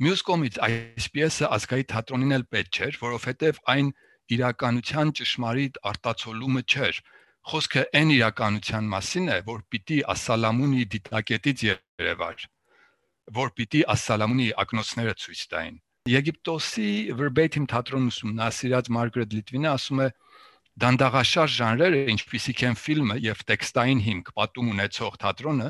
[0.04, 3.88] Մյուս կողմից այս պիեսը ազգայի թատրոնին էլ պետք չէր, որովհետև այն
[4.34, 7.00] իրականության ճշմարիտ արտացոլումը չէր,
[7.50, 12.44] խոսքը այն իրականության մասին է, որ պիտի Ասալամունի դիտակետից երևար,
[13.38, 15.76] որ պիտի Ասալամունի ակնոցները ցույց տային։
[16.12, 16.88] Եգիպտոսի
[17.20, 20.08] verbatim թատրոն ուսումնասիրած Մարգարետ Լիտվինը ասում է
[20.84, 25.68] դանդաղաշար ժանրերը, ինչպիսիք են ֆիլմը եւ տեքստային հիմք պատում ունեցող թատրոնը,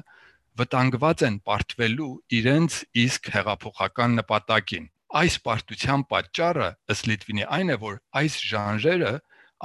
[0.59, 7.99] վտանգված են պարտվելու իրենց իսկ հեղափոխական նպատակին։ Այս պարտության պատճառը ըստ Լիտվինի այն է, որ
[8.23, 9.15] այս ժանրերը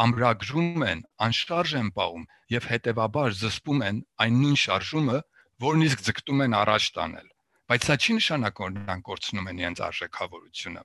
[0.03, 5.17] ամրագրում են, անշարժ են պահում եւ հետեւաբար զսպում են այն նույն շարժումը,
[5.65, 7.27] որն իսկ ձգտում են առաջ տանել։
[7.69, 10.83] Բայց սա չի նշանակում, որ նրանք կորցնում են իրենց արժեքավորությունը։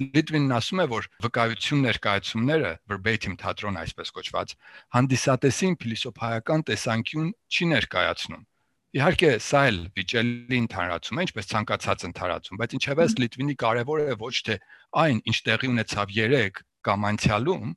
[0.00, 4.54] Լիտվինն ասում է, որ վկայություն ներկայացումները verbatim թատրոն այսպես կոչված
[4.96, 8.46] հանդիսատեսին փիլիսոփայական տեսանկյուն չի ներկայացնում։
[8.90, 14.34] Իհարկե, սա էլ վիճելի ընդհանրացում է, ինչպես ցանկացած ընդհանրացում, բայց ինչևէ Լիտվինի կարևոր է ոչ
[14.48, 14.56] թե
[15.04, 17.76] այն, ինչ տեղի ունեցավ 3 կամ անցյալում,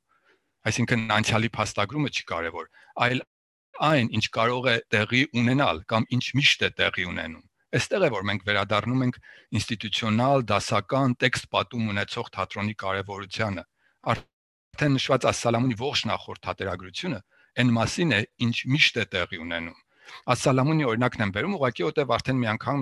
[0.64, 2.68] Այսինքն անցյալի փաստագրումը չի կարևոր,
[3.04, 3.24] այլ
[3.88, 8.26] այն, ինչ կարող է տեղի ունենալ կամ ինչ միշտ է տեղի ունենում։ Այստեղ է որ
[8.30, 9.16] մենք վերադառնում ենք
[9.58, 13.64] ինստիտուցիոնալ, դասական, տեքստ պատում ունեցող թատրոնի կարևորությանը։
[14.14, 17.20] Արդեն նշված Ասալամունի ողջ նախորդ թատերագրությունը
[17.54, 19.76] այն մասին է, ինչ միշտ է տեղի ունենում։
[20.34, 22.80] Ասալամունի օրինակն եմ բերում, ուղղակի որտեվ արդեն մի անգամ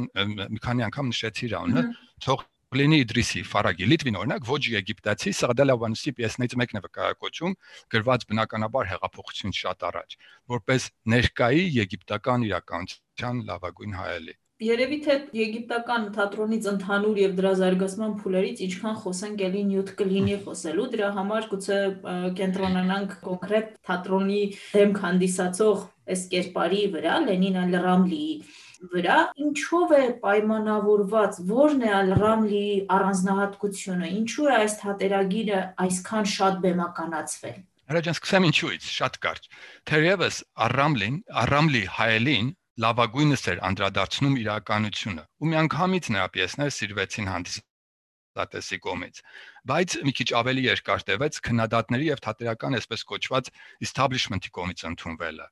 [0.53, 1.83] մի քանի անգամ նշեցի իրանը,
[2.25, 7.57] թող Պլինի Իդրիսի Ֆարագի Լիտվին օրինակ ոչ եգիպտացի Սաղդալավանուսի պիեսներից մեկն է վկայակոչում
[7.93, 10.17] գրված բնականաբար հեղափոխություն շատ առաջ
[10.57, 18.61] որպես ներկայի եգիպտական իրականության լավագույն հայելի Երևի թե եգիպտական թատրոնից ընդհանուր եւ դրա զարգացման փուլերից
[18.67, 21.79] ինչքան խոսենք ելի նյութ կլինի խոսելու դրա համար գուցե
[22.41, 25.83] կենտրոնանանք կոնկրետ թատրոնի դեմք հանդիսացող
[26.15, 28.37] այս կերպարի վրա Լենին Ալրամլիի
[28.91, 32.63] վրա ինչով է պայմանավորված որն է Ալ-Ռամլի
[32.97, 37.61] առանձնահատկությունը ինչու է այս թատերագիրը այսքան շատ բեմականացվել
[37.93, 39.49] Հրաժան սկսեմ ինչուից շատ կարճ
[39.91, 42.51] Թերևս Ալ-Ռամլին Ալ-Ռամլի հայելին
[42.83, 49.25] լավագույնս էր անդրադարձնում իրականությունը ու միանգամից նրա պիեսները սիրվեցին հանդիսատեսի կողմից
[49.73, 53.51] բայց մի քիչ ավելի երկար տևեց քննադատների եւ թատերական այսպես կոչված
[53.87, 55.47] establishment-ի կողմից ընդունվելը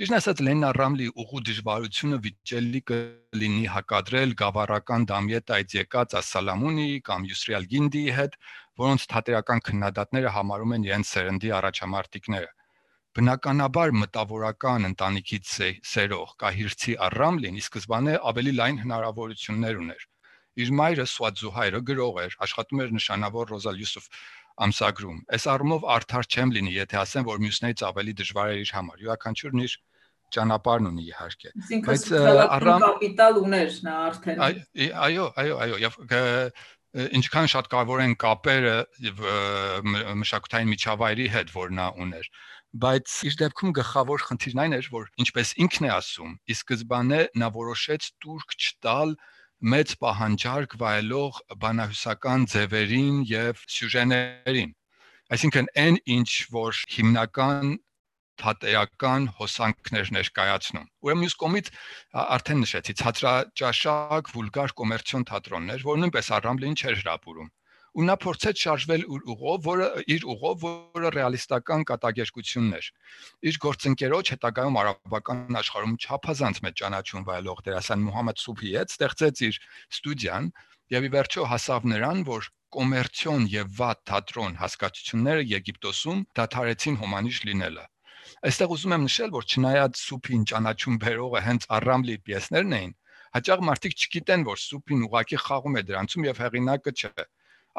[0.00, 7.66] Ճիշտ ասած Լենա Ռամլի ուղու դժվարությունը վիճելի կլինի հակադրել գավառական դամյետայից եկած Ասալամունի կամ Յուսրիալ
[7.72, 8.38] Գինդիի հետ,
[8.80, 12.48] որոնց թատերական քննադատները համարում են իրենց սերնդի առաջամարտիկները։
[13.20, 15.52] Բնականաբար մտավորական ընտանիքից
[15.92, 20.08] սերող Կահիրցի Առամլին ի սկզբանե ավելի լայն հնարավորություններ ուներ
[20.60, 24.08] Իր մայրը Սուադ Զուհայրը գրող էր, աշխատում էր նշանավոր Ռոզալ Յուսուֆ
[24.64, 29.04] ամսագրում։ Այս առումով արդար չեմ լինի, եթե ասեմ, որ մյուսներից ավելի դժվար էր իր համար։
[29.04, 29.76] Յուրաքանչյուրն իր
[30.36, 31.52] ճանապարհն ունի իհարկե
[31.86, 32.04] բայց
[32.58, 35.98] առամ կապիտալ ուներ նա արդեն այո այո այո եւ
[37.20, 38.76] ինչքան շատ կարևոր են կապերը
[40.22, 42.30] մշակութային միջավայրի հետ որ նա ուներ
[42.82, 47.48] բայց իր դեպքում գլխավոր խնդիրն այն էր որ ինչպես ինքն է ասում ի սկզբանե նա
[47.56, 49.14] որոշեց турք չտալ
[49.74, 54.70] մեծ պահանջարկ վայելող բանահյուսական ձևերին եւ սյուժեներին
[55.34, 57.74] այսինքն այն ինչ որ հիմնական
[58.42, 61.70] թատերական հոսանքներ ներկայացնում։ Ուրեմն մյուս կողմից
[62.24, 67.50] արդեն նշեցի ցածրաճաշակ վուլգար կոմերցիոն թատրոններ, որ նույնպես առամլին չէր հրապուրում
[67.98, 72.90] ու նա փորձեց շարժվել իր ուղով, որը իր ուղով, որը ռեալիստական կատակերգությունն էր։
[73.50, 79.60] Իր գործընկերոջ հետագայում արաբական աշխարհում չափազանց մեծ ճանաչում վայելող դերասան Մուհամմադ Սուփի հետ ստեղծեց իր
[79.98, 80.50] ստուդիան
[80.94, 87.84] եւ ի վերջո հասավ նրան, որ կոմերցիոն եւ վատ թատրոն հասկացությունները Եգիպտոսում դադարեցին հոմանիշ լինելը։
[88.40, 92.94] Այստեղ ուզում եմ նշել, որ չնայած Սուփին ճանաչում բերողը հենց Արամլի պիեսներն էին,
[93.36, 97.26] հաճախ մարդիկ չգիտեն, որ Սուփին ուղակի խաղում է դրանցում եւ հեղինակը չէ։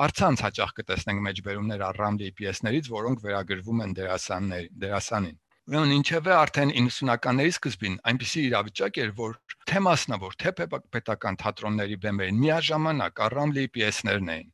[0.06, 5.38] Արցանց հաճախ կտեսնենք մեջբերումներ Արամլի պիեսներից, որոնք վերագրվում են դերասաններ, դերասանին։
[5.72, 9.36] Ուրեմն ինչևէ արդեն 90-ականների սկզբին այնպիսի իրավիճակ էր, որ
[9.72, 10.54] թե մասնավոր, թե
[10.94, 14.50] պետական թատրոնների բեմերին միաժամանակ Արամլի պիեսներն էին։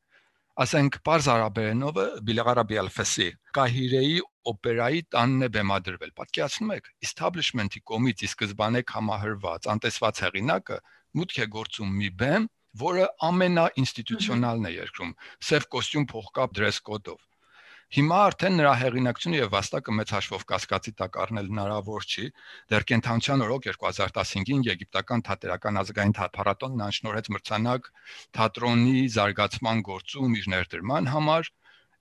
[0.57, 3.25] Ասենք Պարզ արաբերենովը Բիլաղարաբի ալֆեսի
[3.57, 4.15] Կահիրեի
[4.51, 10.79] օպերայի տանն է բեմադրվել։ Պատկերացնում եք, establishment-ի կողմից ի սկզբանե համահրված, անտեսված հեղինակը
[11.21, 12.49] մուտք է գործում մի բեմ,
[12.81, 15.13] որը ամենաինստիտուցիոնալն է երկրում,
[15.45, 17.21] սև կոստյում փողկապ դրես կոդով։
[17.95, 22.25] Հիմա արդեն նրա հեղինակությունը եւ վաստակը մեծ հաշվով կասկածի տակ առնել հնարավոր չի։
[22.73, 27.87] Դեռ կենթանության օրոք 2015-ին եգիպտական թատերական ազգային թատրոնն անշնորհեց մրցանակ
[28.39, 31.51] թատրոնի զարգացման գործում իր ներդրման համար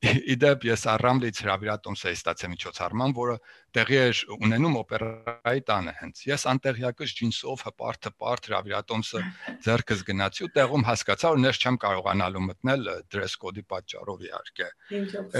[0.04, 3.36] Իդեպ ես առամլից հրավիրատոմս էի ստացել միջոցառման, որը
[3.76, 9.22] տեղի էր ունենում օպերայի տանը հենց։ Ես անտեղյակս ջինսով հպարտ հպարտ հրավիրատոմսը
[9.66, 12.84] ձեռքս գնացի ու տեղում հասկացա, որ ներս չեմ կարողանալու մտնել
[13.16, 14.68] դրես կոդի պատճառով իհարկե։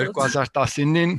[0.00, 1.12] 2019-ին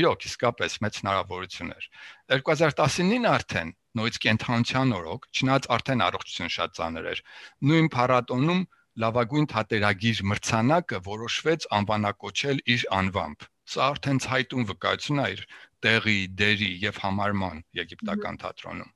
[0.00, 1.88] իրոք իսկապես մեծ հնարավորություն էր։
[2.34, 7.22] 2019-ին արդեն նույնիսկ կենթանության օրոք, չնայած արդեն առողջություն շատ ծանր էր,
[7.70, 8.60] նույն փառատոնում
[9.00, 15.44] լավագույն թատերագիր մրցանակը որոշվեց անվանակոչել իր անվամբ։ Սա արդեն ցայտուն վկայություն է իր
[15.86, 18.90] տեղի, դերի եւ համարման եգիպտական թատրոնում։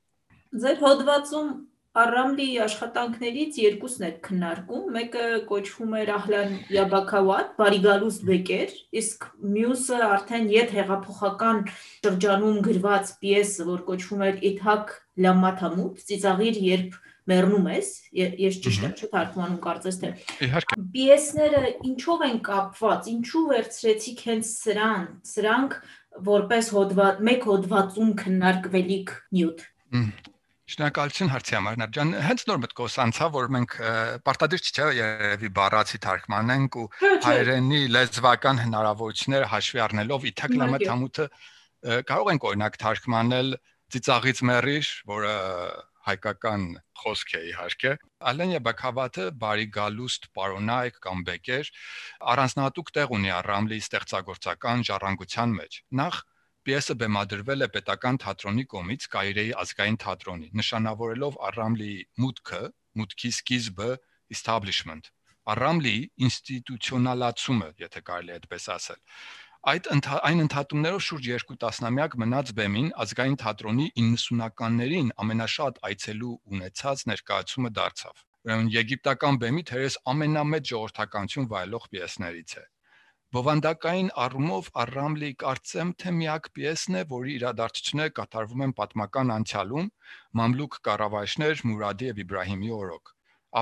[0.65, 1.49] Ձեր հոդվածում
[1.95, 10.49] Արամլի աշխատանքներից երկուսն եք քննարկում, մեկը կոչվում էր Ահլան Յաբակավատ, Բարիգալուս Բեկեր, իսկ մյուսը արդեն
[10.55, 18.59] ետ հեղափոխական շրջանում գրված պիեսը, որ կոչվում էր Իթակ Լամաթամուտ, ծիծաղիր երբ մեռնում ես, ես
[18.65, 20.11] ճիշտ եմ չէ թարգմանում կարծես թե։
[20.45, 25.75] Իհարկե։ Պիեսները ինչով են կապված, ինչու վերցրեցիք հենց սրան, սրանք
[26.29, 29.65] որպես հոդված, մեկ հոդվածում քննարկվելիք նյութ։
[30.65, 33.73] Շնորհակալություն հարցի համար, Նարջան։ Հենց նոր մտքոս անցա, որ մենք
[34.25, 36.85] պարտադիր չէ երևի բառացի թարգմանենք ու
[37.25, 41.27] հայերենի լեզվական հնարավորությունները հաշվի առնելով իթակլամը թամութը
[42.09, 43.53] կարող ենք օրինակ թարգմանել
[43.93, 45.35] ծիծաղից մեռիր, որը
[46.05, 46.63] հայկական
[47.01, 47.91] խոսք է իհարկե
[48.31, 51.73] Ալենիա Բակավատը բարի գալուստ պարոնայք կամ բեկեր
[52.35, 56.23] առանձնահատուկ տեղ ունի Ռամլի ստեղծագործական ժառանգության մեջ նախ
[56.65, 62.61] Պիեսը բեմադրվել է պետական թատրոնի կողմից Կայրեի ազգային թատրոնի, նշանավորելով Արամլիի մուտքը,
[63.01, 63.89] մուտքի սկիզբը
[64.33, 65.11] establishment,
[65.53, 69.01] Արամլիի ինստիտուցիոնալացումը, եթե կարելի է այդպես ասել։
[69.65, 77.71] Այդ այն ընդհատումներով շուրջ 2 տասնամյակ մնաց բեմին ազգային թատրոնի 90-ականներին ամենաշատ այցելու ունեցած ներկայացումը
[77.77, 82.63] դարձավ։ Ուրեմն եգիպտական բեմի թերես ամենամեծ ժողովրդականություն վայելող պիեսներից է։
[83.37, 89.89] Բովանդակային առումով Արամլի կարծեմ թե միակ պիեսն է, որի իրադարձությունները կատարվում են պատմական անցյալում,
[90.41, 93.15] մամլուք կառավարիչներ Մուրադի եւ Իբրահիմի օրոք։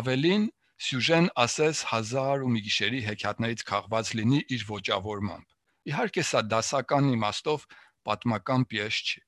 [0.04, 0.46] Ավելին,
[0.84, 5.53] սյուժեն ասես 1000 ու մի գիշերի հեքիաթներից քաղված լինի իր ոճավորմամբ
[5.90, 7.64] Իհարկե սա դասական իմաստով
[8.08, 9.22] պատմական պիես չի։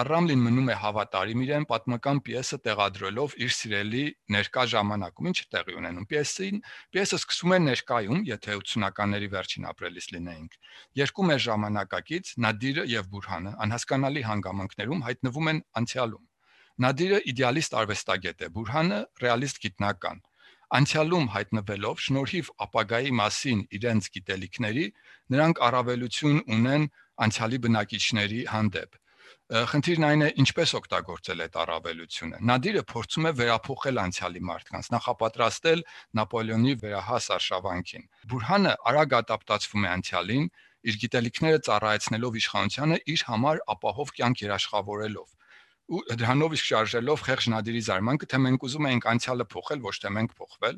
[0.00, 4.02] Արամլին մնում է հավատարիմ իրեն պատմական պիեսը տեղադրելով իր սիրելի
[4.36, 6.62] ներկա ժամանակում, ինչ տեղի ունենում պիեսին,
[6.94, 10.56] պիեսը սկսում է ներկայում, եթե 80-ականների վերջին ապրելիս լինեինք։
[11.02, 16.26] Երկու մեր ժամանակակից Նադիրը եւ Բուրհանը անհասկանալի հանգամանքներում հայտնվում են անցյալում։
[16.86, 20.22] Նադիրը իդեալիստ արվեստագետ է, Բուրհանը ռեալիստ գիտնական
[20.78, 24.86] անցյալում հայտնվելով շնորհիվ ապագայի մասին իրենց գիտելիքների
[25.34, 26.88] նրանք առավելություն ունեն
[27.26, 29.00] անցյալի բնակիչների հանդեպ
[29.50, 35.82] Խնդիրն այն է, ինչպես օգտագործել այդ առավելությունը։ Նադիրը փորձում է վերափոխել անցյալի մարդկանց, նախապատրաստել
[36.20, 40.46] Նապոլեոնի վերահաս արշավանքին։ Բուրհանը արագ ադապտացվում է անցյալին,
[40.90, 45.34] իր գիտելիքները ծառայեցնելով իշխանությանը իր համար ապահով կյանք երաշխավորելով
[45.90, 50.12] ու դրանով իսկ շարժելով խեղճ նադիրի զարմանքը, թե մենք ուզում ենք անցյալը փոխել, ոչ թե
[50.16, 50.76] մենք փոխվել։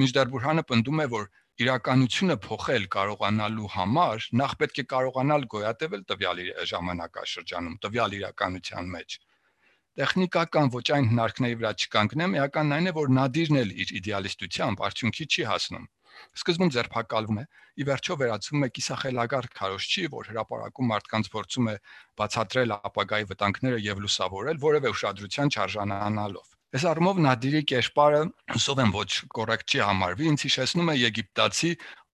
[0.00, 1.24] Միջդեռ Բուրհանը պնդում է, որ
[1.60, 6.38] իրականությունը փոխել կարողանալու համար նախ պետք է կարողանալ գոյատևել տվյալ
[6.70, 9.18] ժամանակաշրջանում, տվյալ իրականության մեջ։
[10.00, 15.26] Տեխնիկական ոչ այն հնարքների վրա չկանգնեմ, էականն այն է, որ նադիրն էլ իր իդեալիստությամբ արդյունքի
[15.34, 15.88] չի հասնում։
[16.40, 17.44] Սկզբում ձերբակալվում է,
[17.80, 21.74] ի վերջո վերածվում է կիսախելագար քարոշչի, որ հրաապարակում մարդկանց փորձում է
[22.20, 28.18] բացատրել ապագայի վտանգները եւ լուսավորել որևէ ուշադրության չարժանանալով։ Այս առումով Նադիրի կերպարը
[28.54, 31.70] ուսով եմ ոչ կոռեկտ չի համարվի, ինձ հիշեցնում է եգիպտացի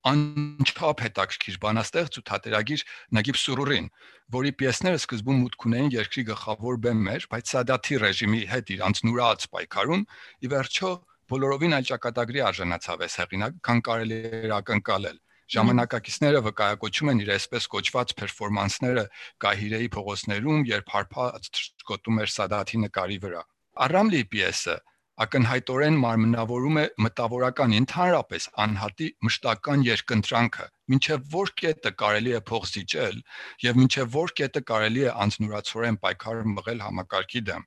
[0.06, 2.84] անչափ հետաքրքիր բանաստեղծ ու թատերագիր
[3.16, 3.88] Նագիբ Սուրուրին,
[4.36, 10.06] որի պիեսները սկզբում մուտք ունեին երկրի գլխավոր բեմեր, բայց Սադաթի ռեժիմի հետ իրանց նուրաց պայքարում
[10.46, 10.90] ի վերջո
[11.32, 15.16] բոլորովին այլ ճակատագրի արժանացավ այս հեղինակ, քան կարելի էր ակնկալել։
[15.54, 19.04] Ժամանակակիցները վկայակոչում են իր այսպես կոչված պերֆորմանսները
[19.44, 23.42] Կահիրեի փողոցներում, երբ հարփած գոտում էր Սադաթի նկարի վրա։
[23.86, 24.76] Արամլի պիեսը
[25.24, 33.22] ակնհայտորեն մարմնավորում է մտավորական ընդհանրապես անհատի մշտական երկընտրանքը, ինչև որ կետը կարելի է փող զիջել
[33.66, 37.64] եւ ինչև որ կետը կարելի է անznուրացորեն պայքար մղել համակարգի դեմ։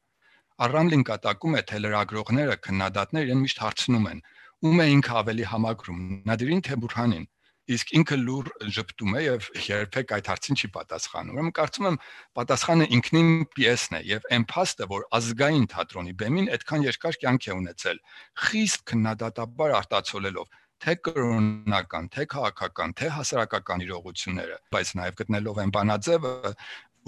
[0.65, 4.23] Արամլին կատակում է թե լրագրողները քննադատներ իրեն միշտ հարցնում են.
[4.69, 7.27] ում է ինքը ավելի համակրում՝ Նադիրին թե Բուրհանին
[7.69, 11.97] իսկ ինքը լուր ճպտում է եւ երբեք այդ հարցին չի պատասխանում։ Ուրեմն կարծում եմ
[12.39, 17.53] պատասխանը ինքնին պիեսն է եւ այն փաստը, որ ազգային թատրոնի բեմին այդքան երկար կյանք է
[17.59, 18.01] ունեցել,
[18.49, 26.31] խիստ քննադատաբար արտացոլելով թե կրոնական, թե քաղաքական, թե հասարակական իրողությունները, բայց նաև գտնելով այն բանաձևը,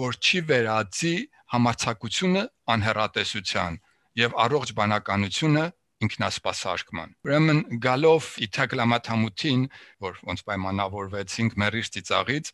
[0.00, 1.14] որ չի վերածի
[1.52, 2.42] համարցակությունը
[2.74, 3.78] անհերատեսության
[4.22, 5.64] եւ առողջ բանականությունը
[6.02, 9.64] ինքնասպասարկման։ Ուրեմն գալով իթակլամաթամուտին,
[10.02, 12.50] որ ոնց պայմանավորվեցինք մերիր ծիծաղից,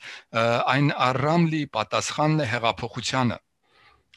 [0.75, 3.39] այն առամլի պատասխանն է հեղափոխությանը։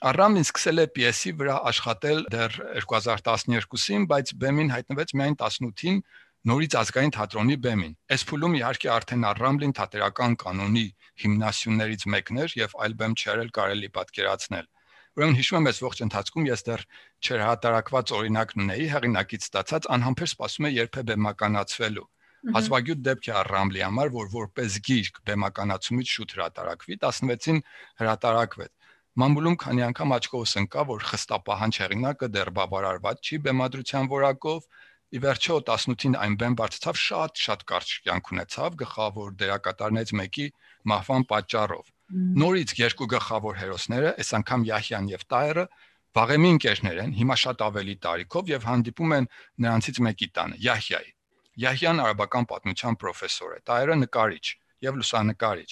[0.02, 2.56] Արամին սկսել է պիեսի վրա աշխատել դեռ
[2.90, 6.00] 2012-ին, բայց բեմին հայտնվեց միայն 18-ին
[6.50, 10.86] նորից ազգային թատրոնի բեմին։ Այս փուլում իհարկե արդեն Արամլին թատերական կանոնի
[11.22, 14.66] հիմնասյուններից մեկն էր եւ այլ բեմ չերել կարելի պատկերացնել։
[15.12, 16.84] Ուրեմն հիշում եմ, այս ողջ ընթացքում ես դեռ
[17.22, 22.06] չհրատարակված օրինակն ունեի, հեղինակից ստացած անհամբեր սպասում է երբ է բեմականացվելու։
[22.56, 27.60] Հազվագյուտ դեպք է Ռամլի համար, որ որպես գիրք բեմականացումից շուտ հրատարակվի, 16-ին
[28.02, 28.72] հրատարակվեց։
[29.22, 34.62] Մամուլում քանի անգամ աչքովս ընկա, որ խստապահանջ հեղինակը դեռ բավարարված չի բեմադրության որակով,
[35.12, 40.48] ի վերջո 18-ին այն բեմ բարձրացավ շատ շատ կարճ կյանք ունեցավ գլխավոր դերակատարներից մեկի
[40.92, 45.64] մահվան պատճառով Նորից երկու գլխավոր հերոսները, այս անգամ Յահյան եւ Տայրը,
[46.18, 49.28] վաղեմի ընկերներ են, հիմա շատ ավելի տարիքով եւ հանդիպում են
[49.64, 51.14] նրանցից մեկի տանը, Յահյայի։
[51.64, 54.46] Յահյան արաբական պատմության պրոֆեսոր է, Տայրը նկարիչ
[54.92, 55.72] եւ լուսանկարիչ։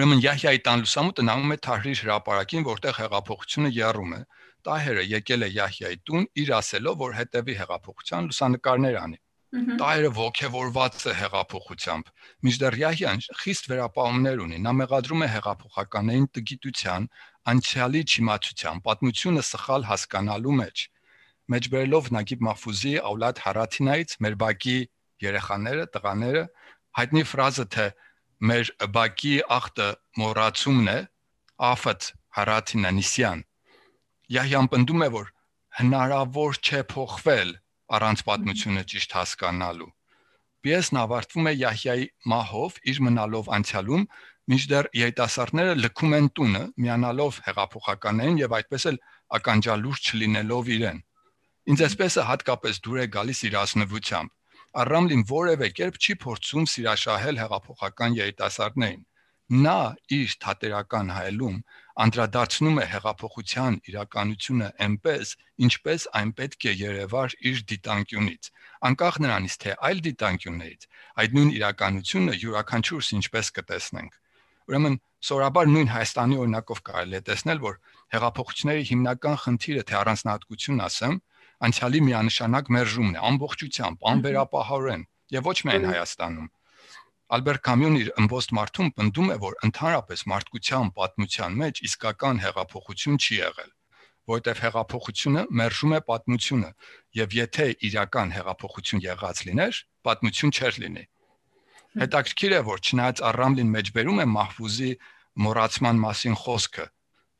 [0.00, 4.20] Ուրեմն Յահյայի տան լուսամուտը նայում է Թահրիր հրապարակին, որտեղ հեղափոխությունը եռում է։
[4.68, 9.18] Տահերը եկել է Յահյայի տուն իր ասելով, որ հետևի հեղափոխության լուսանկարներ անի։
[9.50, 12.10] Տայրը ողքեվորված է հեղափոխությամբ։
[12.46, 17.08] Միջդեռ Յահյան խիստ վերապահումներ ունի։ Նա մեղադրում է հեղափոխականներին տգիտության,
[17.50, 20.84] անցյալի չիմացության, պատմությունը սխալ հասկանալու մեջ։
[21.50, 24.78] Մեջբերելով Նագիբ Մահֆուզի Աուլադ Հարաթինայից մեր բակի
[25.26, 26.44] երեխաները, տղաները
[27.00, 27.86] հայտնի ֆրազը թե
[28.50, 29.88] մեր բակի ախտը
[30.20, 30.98] մոռացումն է,
[31.70, 32.06] աֆտ
[32.38, 33.42] Հարաթինանիսյան։
[34.30, 35.30] Յահյան պնդում է, որ
[35.80, 37.48] հնարավոր չէ փոխվել
[37.96, 39.88] առանց պատմությունը ճիշտ հասկանալու։
[40.60, 44.04] Պիեսն ավարտվում է Յահյայի մահով, իր մնալով անցյալում,
[44.50, 49.00] մինչդեռ երիտասարդները լքում են տունը, միանալով հեղափոխականներին եւ այդպես էլ
[49.40, 51.02] ականջալուրջ չլինելով իրեն։
[51.70, 54.34] Ինձ այսպես է հատկապես դուր է գալիս իր ասնվությամբ։
[54.80, 59.06] Արամլին որևէ կերպ չի փորձում սիրաշահել հեղափոխական երիտասարդներին
[59.50, 59.78] նա
[60.14, 61.54] իր թատերական հայելում
[62.00, 65.32] անդրադարձնում է հեղափոխության իրականությունը այնպես,
[65.66, 68.50] ինչպես այն պետք է երևար իր դիտանկյունից,
[68.88, 70.86] անկախ նրանից թե այլ դիտանկյուններից
[71.20, 74.16] այդ նույն իրականությունը յուրաքանչյուրս ինչպես կտեսնենք։
[74.70, 74.96] Ուրեմն
[75.30, 77.74] սորաբար նույն Հայաստանի օրինակով կարելի է տեսնել, որ
[78.14, 81.18] հեղափոխությունների հիմնական խնդիրը թե առանձնահատկություն ասեմ,
[81.68, 85.04] անցյալի միանշանակ մերժումն է, ամբողջությամբ, անվերապահորեն
[85.36, 86.48] եւ ոչ միայն Հայաստանում
[87.30, 93.36] Ալբերտ Կամյուն իր ըմբոստ մարդում պնդում է, որ ընդհանրապես մարդկության պատմության մեջ իսկական հեղափոխություն չի
[93.38, 93.70] եղել,
[94.32, 96.70] որտեղ հեղափոխությունը մերժում է պատմությունը,
[97.20, 101.04] եւ եթե իրական հեղափոխություն եղած լիներ, պատմություն չէր լինի։
[102.00, 104.90] Հետաքրքիր է, որ չնայած Արամլին մեջբերում է Մահֆուզի
[105.46, 106.86] մոռացման մասին խոսքը,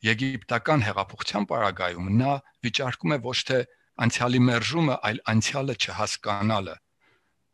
[0.00, 2.34] Եգիպտական հեղափոխության պարագայում նա
[2.64, 3.58] վիճարկում է ոչ թե
[4.06, 6.76] անցյալի մերժումը, այլ անցյալը չհասկանալը։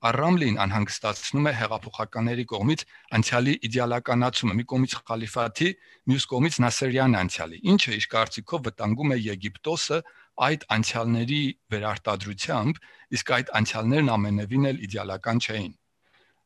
[0.07, 2.83] Արամլին անհանգստացնում է հեղափոխականների կողմից
[3.17, 5.71] անցյալի իդեալականացումը, մի կողմից խալիֆաթի,
[6.11, 9.99] մյուս կողմից Նասերյան անցյալի, ինչը իր կարծիքով վտանգում է Եգիպտոսը
[10.47, 11.41] այդ անցյալների
[11.73, 12.81] վերարտադրությամբ,
[13.17, 15.75] իսկ այդ անցյալներն ամենևին էլ իդեալական չէին։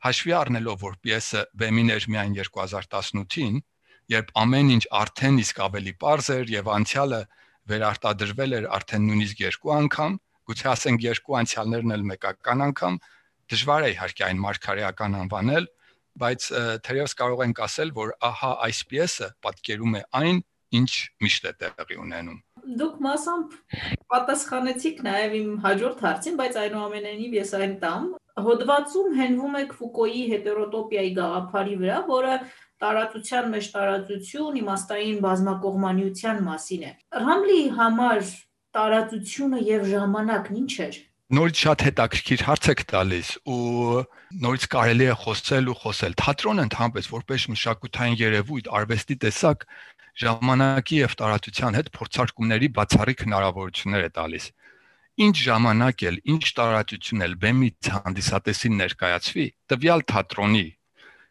[0.00, 3.56] Հաշվի առնելով, որ պիեսը բեմին էր միայն 2018-ին,
[4.10, 7.20] երբ ամեն ինչ արդեն իսկ ավելի པարզ էր եւ անցյալը
[7.70, 10.16] վերարտադրվել էր արդեն նույնիսկ երկու անգամ,
[10.50, 12.96] գուցե ասենք երկու անցյալներն էլ մեկական անգամ,
[13.50, 15.66] դժվար է իհարկե այն մարգարեական անվանել,
[16.20, 16.46] բայց
[16.86, 20.40] թերևս կարող ենք ասել, որ ահա այս պիեսը պատկերում է այն,
[20.80, 20.90] ինչ
[21.24, 22.38] միշտ է տեղի ունենում։
[22.80, 23.54] Դուք մասամբ
[24.12, 28.08] պատասխանեցիք նաև իմ հաջորդ հարցին, բայց այնուամենայնիվ ես այն տամ։
[28.40, 32.36] Հոդվածում հենվում եք Ֆուկոյի հետերոտոպիայի գաղափարի վրա, որը
[32.84, 36.92] տարածության մեջ տարածություն, իմաստային բազմակողմանիության մասին է։
[37.24, 38.22] Ռամլի համար
[38.78, 41.00] տարածությունը եւ ժամանակն ինչ էր։
[41.30, 43.98] Նորից շատ հետաքրքիր հարց եք տալիս ու
[44.42, 49.62] նորից կարելի է խոսել ու խոսել։ Թատրոնը ընդհանրապես որպես մշակութային երևույթ, արվեստի տեսակ
[50.24, 54.50] ժամանակի եւ տարածության հետ փորձարկումների բացառիկ հնարավորություններ է տալիս։
[55.30, 60.68] Ինչ ժամանակ էլ, ինչ տարածություն էլ բեմից հանդիսատեսին ներկայացվի, տվյալ թատրոնի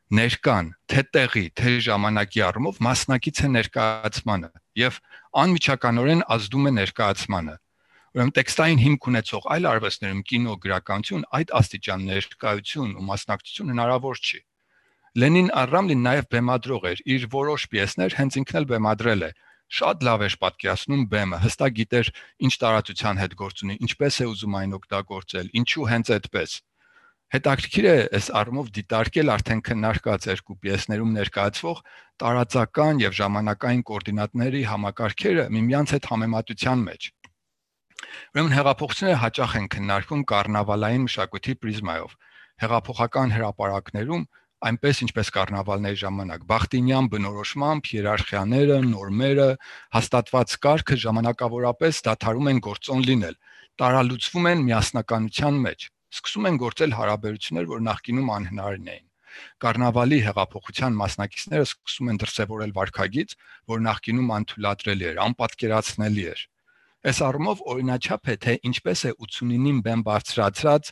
[0.10, 5.04] ներկան, թե տեղի, թե ժամանակի առումով մասնակից է ներկայացմանը եւ
[5.44, 7.56] անմիջականորեն ազդում է ներկայացմանը։
[8.16, 14.40] Ուրեմն տեքստային հիմք ունեցող այլ արվեստներում կինո, գրականություն այդ աստիճան ներկայություն ու մասնակցություն հնարավոր չի։
[15.20, 19.32] Լենին Արամլին նաև բեմադրող էր, իր որոշ պիեսներ հենց ինքն էլ բեմադրել է։
[19.80, 22.12] Շատ լավ էր պատկերացնում բեմը, հստակ գիտեր
[22.50, 26.58] ինչ տարածության հետ գործ ունի, ինչպես է ուզում այն օգտագործել, ինչու հենց այդպես
[27.30, 31.82] Հետաքրքիր է այս առումով դիտարկել արդեն քննարկած երկու պիեսներում ներկայացվող
[32.24, 37.10] տարածական եւ ժամանակային կոորդինատների համակարգերը միմյանց հետ համեմատության մեջ։
[38.34, 42.16] Ուրեմն հեղափոխությունները հաճախ են քննարկվում կառնավալային մշակույթի պրիզմայով։
[42.64, 44.26] Հեղափոխական հրապարակներում
[44.70, 49.48] այնպես ինչպես կառնավալների ժամանակ Բախտինյան բնորոշմամբ հիերարխիաները, նորմերը,
[49.96, 53.40] հաստատված կարգը ժամանակավորապես դադարում են գործոն լինել,
[53.80, 59.06] տարալուծվում են միասնականության մեջ սկսում են գործել հարաբերություններ, որ նախկինում անհնարին էին։
[59.64, 63.36] Կարնավալի հեղափոխության մասնակիցները սկսում են դրսևորել վարկագիծ,
[63.70, 66.42] որ նախկինում անթույլատրելի էր, անպատկերացնելի էր։
[67.00, 70.90] Այս առումով օրինաչափ է թե ինչպես է 89-ին բեմ բարձրացած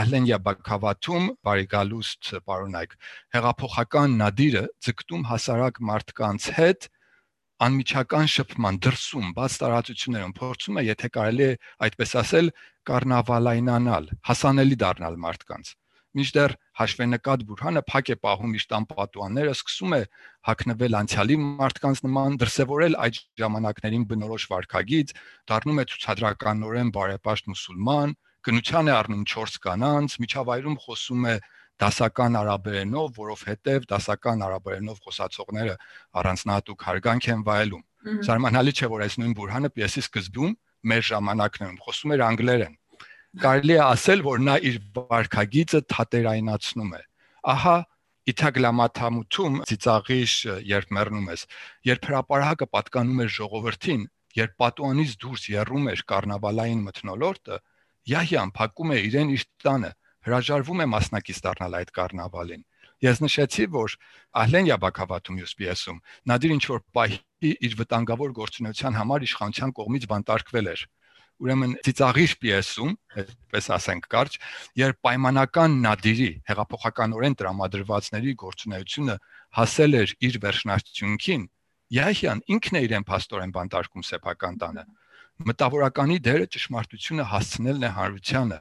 [0.00, 2.94] Ահլենյա Բակավաթում բարիգալուստ պարոնայք
[3.36, 6.88] հեղափոխական նադիրը ձգտում հասարակ մարդկանց հետ
[7.68, 11.52] անմիջական շփման դրսում բաց տարածություններում փորձում է, եթե կարելի է
[11.90, 12.50] այդպես ասել,
[12.88, 15.74] կարնավալայնանալ, հասանելի դառնալ մարդկանց։
[16.18, 20.00] Մինչդեռ հաշվենկատ Բուրհանը փակ է պահում իր տան պատուանները, սկսում է
[20.48, 25.14] հակնվել անցյալի մարդկանց նման, դրսևորել այդ ժամանակներին բնորոշ վարքագիծ,
[25.50, 28.16] դառնում է ցուցադրականորեն բարեպաշտ մուսուլման,
[28.50, 31.36] կնության է առնում 4 կանանց, միջավայրում խոսում է
[31.80, 35.76] դասական արաբերենով, որովհետև դասական արաբերենով խոսացողները
[36.20, 37.84] առանձնահատուկ հարգանք են վայելում։
[38.26, 40.52] Զարմանալի չէ, որ այս նույն Բուրհանը պիեսի սկզբում
[40.90, 42.74] մեր ժամանակներում խոսում էր անգլերեն։
[43.38, 47.02] Կարելի է ասել, որ նա իր վարքագիծը թատերայնացնում է։
[47.52, 47.74] Ահա
[48.30, 50.34] Իթագլամաթամութում ծիծաղիշ
[50.70, 51.44] երբ մեռնում ես,
[51.90, 54.02] երբ հրաապարակը պատկանում էր ժողովրդին,
[54.40, 57.60] երբ պատուանից դուրս երում էր կառնավալային մթնոլորտը,
[58.10, 59.90] Յահյան փակում է իրեն իր տանը
[60.26, 62.62] հրաժարվում է մասնակից դառնալ այդ կառնավալին։
[63.00, 63.94] Ես նշեցի, որ
[64.40, 66.00] Ահլեն Յաբակավատում յուս պիեսում
[66.30, 70.82] Նադիր ինչ որ պահի իր վտանգավոր գործունեության համար իշխանության կողմից բանտարկվել էր։
[71.40, 74.34] Ուրեմն ծիծաղիր պիեսում, այդպես ասենք կարճ,
[74.80, 79.16] երբ պայմանական Նադիրի հեղափոխականորեն տրամադրվածների գործունեությունը
[79.60, 81.46] հասել էր իր վերջնաշրջությունին,
[81.90, 84.84] Յահյան ինքն է իրեն փաստորեն բանտարկում սեփական տանը։
[85.48, 88.58] Մտավորականի դերը ճշմարտությունը հասցնելն է հանրությանը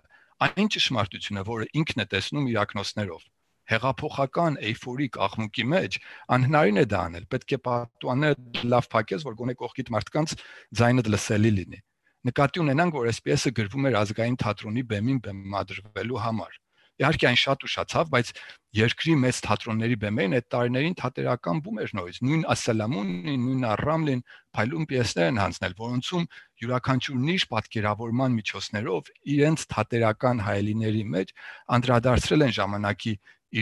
[0.47, 3.27] այն ճշմարտությունը, որը ինքն է տեսնում իր ակնոցներով։
[3.69, 5.99] Հեղափոխական էйֆորիկ աղմուկի մեջ
[6.39, 10.35] անհնարին է դա անել։ Պետք է պատուանները լավ փակես, որ գոնե կողքիդ մարդկանց
[10.79, 11.83] ձայնը լսելի լինի։
[12.27, 16.57] Նկատի ունենանք, որ այսպես գրվում էր ազգային թատրոնի բեմին բեմադրվելու համար։
[16.99, 18.29] Իհարկե այն շատ ուշացավ, բայց
[18.75, 24.23] երկրի մեծ թատրոնների բեմերին այդ տարիներին թատերական բում էր նորից։ Նույն Ասելամունին, նույն Արամլին
[24.57, 26.27] փայլուն պիեսներ են հանձնել, որոնցում
[26.59, 31.33] յուրաքանչյուր նիշ պատկերավորման միջոցներով իրենց թատերական հայելիների մեջ
[31.79, 33.13] անդրադարձրել են ժամանակի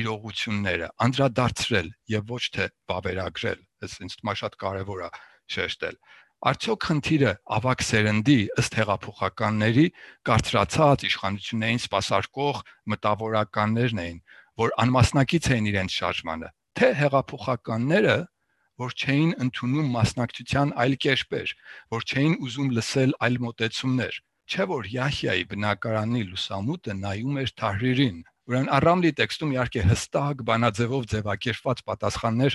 [0.01, 5.09] իրողությունները, անդրադարձրել եւ ոչ թե բավերագրել։ Այս ինձ թվում է շատ կարեւոր է
[5.53, 6.01] շեշտել։
[6.45, 9.85] Արդյոք խնդիրը ավակ սերնդի ըստ հեղափոխականների
[10.29, 12.59] կարծրացած իշխանություններին սпасարկող
[12.93, 14.19] մտավորականներն էին,
[14.61, 18.17] որ անմասնակից էին իրենց շարժմանը, թե հեղափոխականները,
[18.77, 21.53] որ չէին ընդունում մասնակցության այլ կերպեր,
[21.97, 28.69] որ չէին ուզում լսել այլ մտեցումներ, չէ որ Յահյայի բնակարանի լուսամուտը նայում էր Թահրիրին, որն
[28.77, 32.53] Արամլի տեքստում իհարկե հստակ բանաձևով ձևակերպված պատասխաններ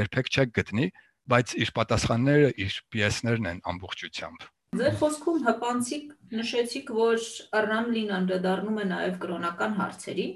[0.00, 0.90] երբեք չեք գտնի,
[1.30, 4.48] բայց իր պատասխանները իր պիեսներն են ամբողջությամբ։
[4.80, 6.10] Ձեր խոսքում հպանցիկ
[6.40, 7.22] նշեցիք, որ
[7.70, 10.34] Ռամլին անդրադառնում է նաև կրոնական հարցերին,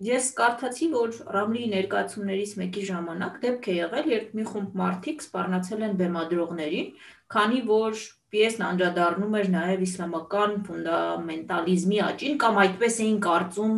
[0.00, 5.82] Ես կարդացի, որ Ռամլիի ներկայացումներից մեկի ժամանակ դեպք է եղել, երբ մի խումբ մարդիկ սպառնացել
[5.88, 6.86] են բեմադրողներին,
[7.34, 8.00] քանի որ
[8.32, 13.76] պիեսն անդրադառնում էր նաև իսլամական ֆունդամենտալիզմի աճին կամ այդպես էին կարծում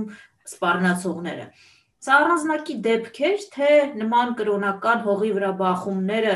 [0.52, 1.46] սպառնացողները։
[2.02, 3.70] Սա առանձնակի դեպք էր, թե
[4.02, 6.32] նման կրոնական հողի վրա բախումները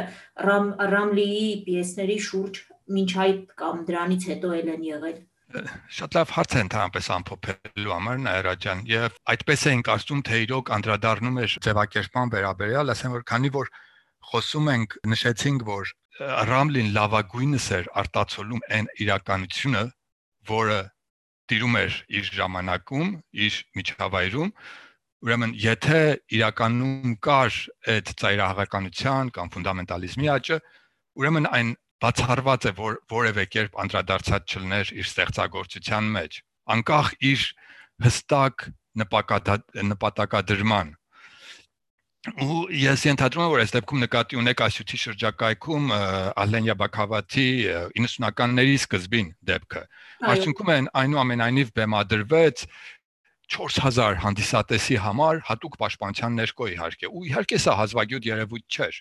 [0.47, 5.19] Ռամ, Ռամլիի պիեսների շուրջ ոչ այդ կամ դրանից հետո էլ են եղել
[5.97, 10.73] շատ լավ հարց է ընդհանրապես ամփոփելու համար Նաիրա ջան եւ այդպես էին կարծում թե իրոք
[10.77, 13.71] անդրադառնում էր ձևակերպման վերաբերյալ ասեմ որ քանի որ
[14.31, 15.93] խոսում ենք նշեցինք որ
[16.51, 19.85] Ռամլին լավագույնս էր արտացոլում այն իրականությունը
[20.51, 20.79] որը
[21.47, 23.11] տիրում էր իր ժամանակում
[23.47, 24.53] իր միջավայրում
[25.27, 26.01] ուրեմն եթե
[26.39, 27.57] իրականում կար
[27.95, 30.59] այդ ծայրահեղականության կամ ֆունդամենտալիզմի աճը
[31.21, 31.73] ուրեմն այն
[32.05, 36.39] բացառված է որ որևէ կերպ անդրադարձած չլներ իր ստեղծագործության մեջ
[36.77, 37.49] անկախ իր
[38.07, 38.69] հստակ
[39.03, 40.95] նպատակադրման
[42.27, 45.93] ու ես ենթադրում եմ որ այս դեպքում նկատի ունեք ասյութի շրջակայքում
[46.43, 47.47] Ալենյա Բաքավաթի
[48.01, 49.83] 90-ականների սկզբին դեպքը
[50.33, 52.65] արդյունքում են այնուամենայնիվ բեմադրվեց
[53.55, 58.99] 4000 հանդիսատեսի համար հատուկ պաշտպանության ներկո իհարկե ու իհարկե սա հազվագյուտ երևույթ չէր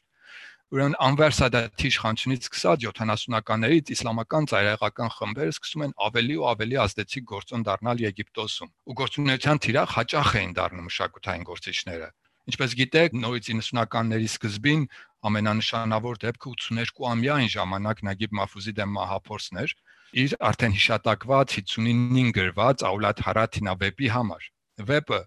[0.74, 7.28] Ուրեմն Անվեր Սադաթի իշխանությունից սկսած 70-ականներից իսլամական ծայրահեղական խմբերը սկսում են ավելի ու ավելի ազդեցիկ
[7.32, 12.10] գործոն դառնալ Եգիպտոսում։ Ու գործունեության թիրախ հաճախ էին դառնում մշակութային գործիչները։
[12.46, 14.82] Ինչպես գիտեք, նորից 90-ականների սկզբին
[15.30, 19.72] ամենանշանավոր դեպքը 82-ամյա այն ժամանակ Նագիբ Մաֆուզի դեմ մահափորձն էր,
[20.14, 24.48] իր արդեն հիշատակված 59-ին գրված Աուլատ Հարաթինա վեպի համար։
[24.90, 25.20] Վեպը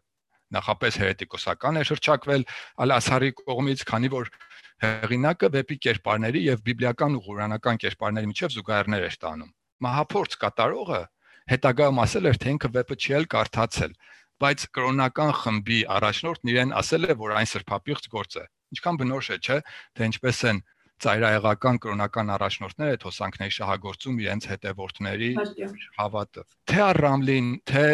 [0.58, 2.44] նախապես հերետիկոսական է շրջակվել
[2.84, 4.30] Ալ-Ասարի կողմից, քանի որ
[4.84, 9.50] հեղինակը վեպի կերպարների եւ բիբլիական ու ղուրանական կերպարների միջև զուգահեռներ էր տանում։
[9.84, 11.00] Մահափորձ կատարողը
[11.52, 13.92] հետագայում ասել էր, թե ինքը վեպը չի էլ կարդացել,
[14.38, 18.44] բայց կրոնական խմբի առաջնորդն իրեն ասել է, որ այն սրբապիղծ գործ է։
[18.78, 19.56] Ինչքան բնորոշ է, չէ,
[19.98, 20.60] թե ինչպես են
[21.04, 25.30] ծայրահեղական կրոնական առաջնորդները թոսանքների շահագործում իրենց հետևորդների
[25.98, 27.84] հավատը։ Թե Ռամլին, թե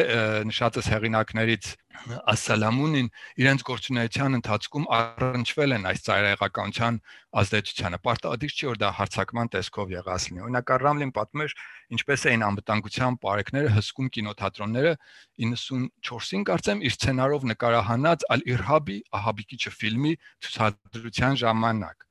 [0.50, 1.72] նշածս հեղինակներից
[2.04, 6.96] Ասալամունին իրենց գործունեության ընթացքում առնչվել են այս ծայրահեղականության
[7.40, 11.54] ազդեցությանը։ Պարտադիր չի որ դա հարցակման տեսքով եղած լինի։ Օրինակ Ռամլին պատմում էր
[11.94, 14.94] ինչպես էին անվտանգության բարեկները հսկում կինոթատրոնները
[15.44, 22.04] 94-ին կարծեմ իր սցենարով նկարահանած Ալ-Իրհաբի ահաբիկիչը ֆիլմի ցուցադրության ժամանակ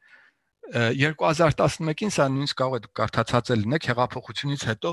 [0.72, 4.92] 2011-ին սա նույնիսկ կարող է կարդացած լինեք հեղափոխությունից հետո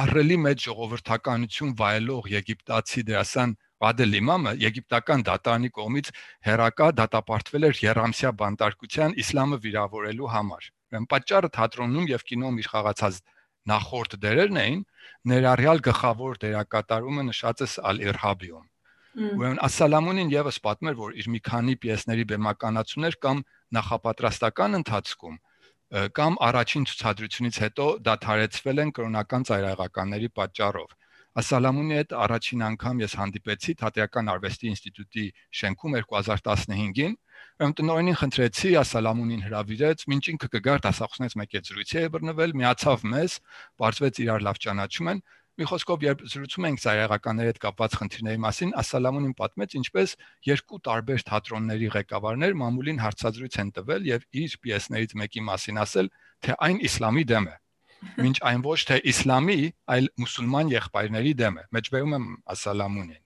[0.00, 6.08] ահռելի մեծ ժողովրդականություն վայելող եգիպտացի դերասան Բադել Իմամը եգիպտական դատարանի կողմից
[6.48, 13.20] հերակա դատապարտվել էր Երամսիա բանտարկության իսլամը վիրավորելու համար։ Ուրեմն պատճառը թատրոնում եւ կինոում իր խաղացած
[13.70, 14.82] նախորդ դերերն էին
[15.30, 18.66] ներառյալ գլխավոր դերակատարումը նշածս Ալ-Իրհաբիում։
[19.10, 23.40] Ուրեմն Ասալամունին եւս պատմեր, որ իր մի քանի պիեսների բեմականացումներ կամ
[23.76, 25.36] նախապատրաստական ընթացքում
[26.20, 30.92] կամ առաջին ցուցադրությունից հետո դադարեցվել են կրոնական ծայրահեղականների պատճառով։
[31.40, 35.26] Ասալամունի հետ առաջին անգամ ես հանդիպեցի Թատերական արվեստի ինստիտուտի
[35.60, 37.12] շենքում 2015-ին,
[37.62, 43.36] ում տնօրենին խնդրեցի Ասալամունին հրավիրեց, ինչ ինքը կգար դասախոսներից մեկի զրույցի է բռնվել, միացավ մեզ,
[43.78, 45.22] բարձվեց իրար լավ ճանաչում են
[45.60, 50.14] Մի խոսքով, երբ զրուցում ենք ծայրահեղականների հետ կապված խնդիրների մասին, Ասալամունին պատմեց, ինչպես
[50.48, 56.08] երկու տարբեր թատրոնների ղեկավարներ մամուլին հարցազրույց են տվել եւ իր պիեսներից մեկի մասին ասել,
[56.40, 57.56] թե այն իսլամի դեմ է։
[58.24, 59.60] Մինչ այն ոչ թե իսլամի,
[59.92, 63.22] այլ մուսուլման եղբայրների դեմ է։ Մեջբերում եմ Ասալամունին։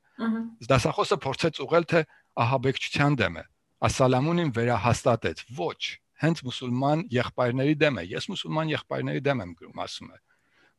[0.75, 2.01] Դասախոսը փորձեց ուղղել, թե
[2.43, 3.45] ահաբեկչության դեմ է։
[3.85, 5.47] Ասալամունին վերահաստատեց.
[5.55, 5.83] ոչ,
[6.25, 10.24] հենց մուսուլման եղբայրների դեմ է։ Ես մուսուլման եղբայրների դեմ եմ գրում, ասում է։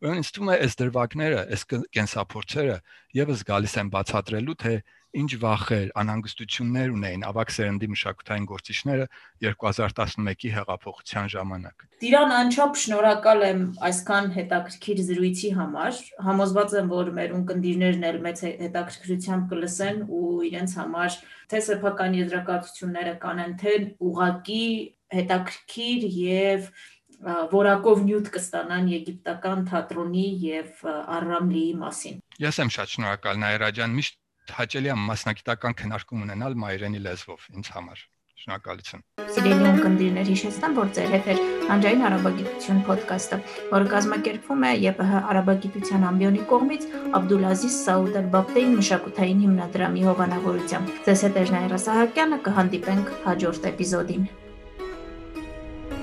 [0.03, 1.63] ինձ թվում է այս դրվագները, այս
[1.95, 2.77] կենսափորձերը
[3.15, 4.73] եւս գալիս են բացատրելու թե
[5.15, 9.05] ինչ վախեր, անհանգստություններ ունեին ավակ սերնդի մշակութային գործիչները
[9.45, 17.35] 2011-ի հեղափոխության ժամանակ։ Տիրան անչափ շնորհակալ եմ այսքան հետաքրքիր զրույցի համար։ Համոզված եմ, որ մեր
[17.39, 21.17] ունկնդիրներն էլ մեծ հետաքրքրությամբ կլսեն ու իրենց համար
[21.55, 23.73] թե սեփական եզրակացությունները կանեն, թե
[24.09, 24.67] ուղակի
[25.15, 26.69] հետաքրքիր եւ
[27.51, 30.83] որակով նյութ կստանան եգիպտական թատրոնի եւ
[31.19, 34.19] Արամլիի մասին։ Ես եմ շատ շնորհակալ Նայրա ջան, միշտ
[34.59, 38.03] հաճելի է մասնագիտական քննարկում ունենալ մայրենի լեզվով ինձ համար։
[38.35, 39.03] Շնորհակալություն։
[39.35, 41.35] Սիրելի ունկնդիրներ, հիշեցնեմ, որ ձեր հետ է
[41.75, 43.39] Անջային արաբագիտություն ոդկասթը,
[43.71, 46.87] որը կազմակերպվում է ԵՊՀ արաբագիտության ամբիոնի կողմից
[47.21, 54.33] Աբդուլազիզ Սաուդ Ալ-Բաբտեին մշակութային հիմնադրամի հովանավորությամբ։ Ձեզ հետ է Ժնայրա Սահակյանը, կհանդիպենք հաջորդ էպիզոդին։